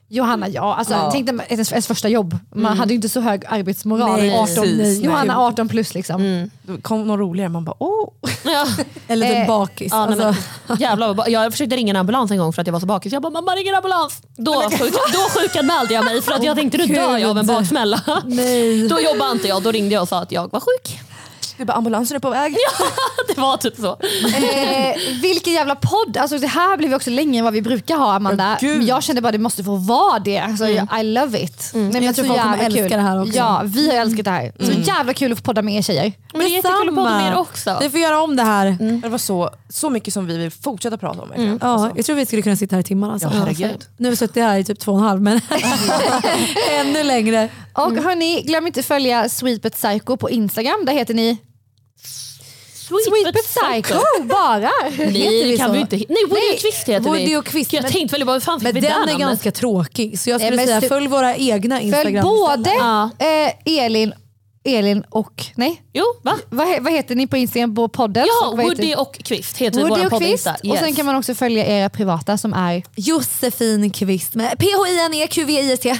[0.08, 1.10] Johanna ja, alltså, Ja.
[1.12, 2.38] tänk dig ens, ens första jobb.
[2.54, 4.16] Man hade ju inte så hög arbetsmoral.
[4.20, 4.78] Nej, 18, precis.
[4.78, 5.04] Nej.
[5.04, 6.50] Johanna 18 plus liksom.
[6.62, 8.08] Då kom något roligare, man bara åh.
[8.44, 8.66] Ja.
[9.08, 9.92] Eller typ Eh, bakis.
[9.92, 10.42] Ja, nej, alltså.
[10.68, 13.12] men, jävlar, jag försökte ringa en ambulans en gång för att jag var så bakis.
[13.12, 14.22] Jag bara, mamma ring en ambulans.
[14.36, 17.46] Då, sjuk, då sjukanmälde jag mig för att jag tänkte nu dör jag av en
[17.46, 18.00] baksmälla.
[18.26, 18.88] Nej.
[18.88, 20.98] Då jobbade inte jag, då ringde jag och sa att jag var sjuk.
[21.56, 22.56] Det bara ambulansen är på väg.
[23.34, 23.90] Det var typ så.
[23.90, 26.16] Eh, vilken jävla podd!
[26.16, 28.58] Alltså, det här blir vi också längre än vad vi brukar ha Amanda.
[28.60, 28.68] Ja.
[28.68, 30.38] Men jag kände bara att det måste få vara det.
[30.38, 31.70] Alltså, I love it.
[31.74, 32.90] Nej, men Jag tror folk kommer älska kul.
[32.90, 33.34] det här också.
[33.36, 34.52] Ja, vi har älskat det här.
[34.60, 36.12] Så jävla kul att få podda med er tjejer.
[36.32, 37.78] Men det är jättekul att podda med er också.
[37.80, 38.76] Vi får göra om det här.
[39.02, 41.58] Det var så, så mycket som vi vill fortsätta prata om.
[41.60, 41.96] Ja, Alltså.
[41.96, 43.12] jag tror vi skulle kunna sitta här i timmar.
[43.12, 43.28] Alltså.
[43.32, 43.84] Ja, herregud.
[43.96, 45.40] Nu har vi suttit här i typ två och en halv, men
[46.80, 47.48] ännu längre.
[47.76, 50.84] Och hörni, glöm inte följa Sweet But Psycho på Instagram.
[50.86, 51.36] Där heter ni
[52.88, 54.70] Sweet But Psycho bara.
[54.98, 55.72] Nej det kan så?
[55.72, 55.96] vi inte.
[55.96, 57.36] Nej Woody och Kvist heter Woody vi.
[57.36, 60.18] och Kvist, Jag men- tänkte väl, vad fan fick Men vi den är ganska tråkig,
[60.20, 62.78] så jag skulle säga följ våra egna Följ Instagram både istället.
[62.78, 63.10] Ja.
[63.66, 64.12] eh, Elin,
[64.66, 66.38] Elin och, nej, Jo, va?
[66.48, 68.26] vad, vad heter ni på Instagram på podden?
[68.42, 70.44] Ja, Och Woody och Kvist heter Woody våra och Kvist.
[70.44, 70.50] poddinsta.
[70.52, 70.96] Och sen Yes.
[70.96, 75.88] kan man också följa era privata som är Josefin Kvist med P-H-I-N-E-Q-V-I-S-T.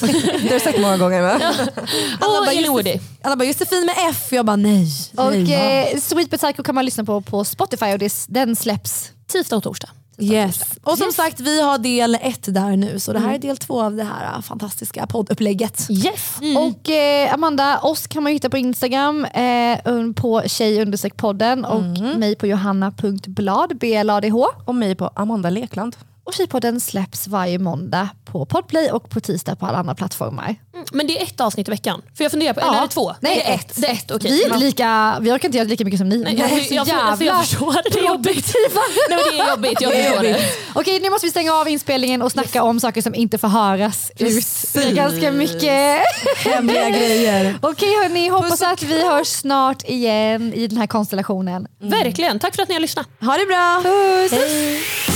[0.00, 1.22] Det har du sagt många gånger.
[1.22, 1.42] Men.
[2.20, 2.98] Alla Och bara, Elin Woody.
[3.22, 4.88] Alla bara Josefin med F, jag bara nej.
[5.16, 5.90] Och nej.
[5.94, 9.10] eh, Sweet But Psycho kan man lyssna på på Spotify och det, den släpps.
[9.32, 9.88] Tisdag och torsdag.
[10.18, 10.78] Yes.
[10.82, 13.82] Och som sagt, vi har del ett där nu, så det här är del två
[13.82, 15.86] av det här äh, fantastiska poddupplägget.
[15.90, 16.38] Yes.
[16.58, 19.78] Och eh, Amanda, oss kan man hitta på Instagram eh,
[20.16, 21.82] på tjej podden och
[22.18, 24.46] mig på johanna.blad, B-L-A-D-H.
[24.64, 25.96] Och mig på Amanda Lekland.
[26.26, 30.56] Och Tjejpodden släpps varje måndag på Podplay och på tisdag på alla andra plattformar.
[30.92, 32.02] Men det är ett avsnitt i veckan.
[32.16, 33.14] För jag funderar på, eller är det två?
[33.20, 33.72] Nej, det är ett.
[33.76, 34.30] Det är ett, okej.
[34.30, 36.18] Vi, är lika, vi orkar inte göra lika mycket som ni.
[36.18, 37.98] Nej, jag, jag, jag, alltså, jag förstår det.
[37.98, 38.54] Är jobbigt.
[39.10, 39.80] Nej, det är jobbigt.
[39.80, 40.40] Jag förstår det.
[40.74, 44.10] Okej, nu måste vi stänga av inspelningen och snacka om saker som inte får höras
[44.18, 44.44] ut.
[44.74, 46.00] Det är ganska mycket.
[46.36, 47.58] Hemliga grejer.
[47.62, 51.68] Okej hörni, hoppas att vi hörs snart igen i den här konstellationen.
[51.80, 52.38] Verkligen.
[52.38, 53.08] Tack för att ni har lyssnat.
[53.20, 53.82] Ha det bra!
[53.82, 55.15] Puss!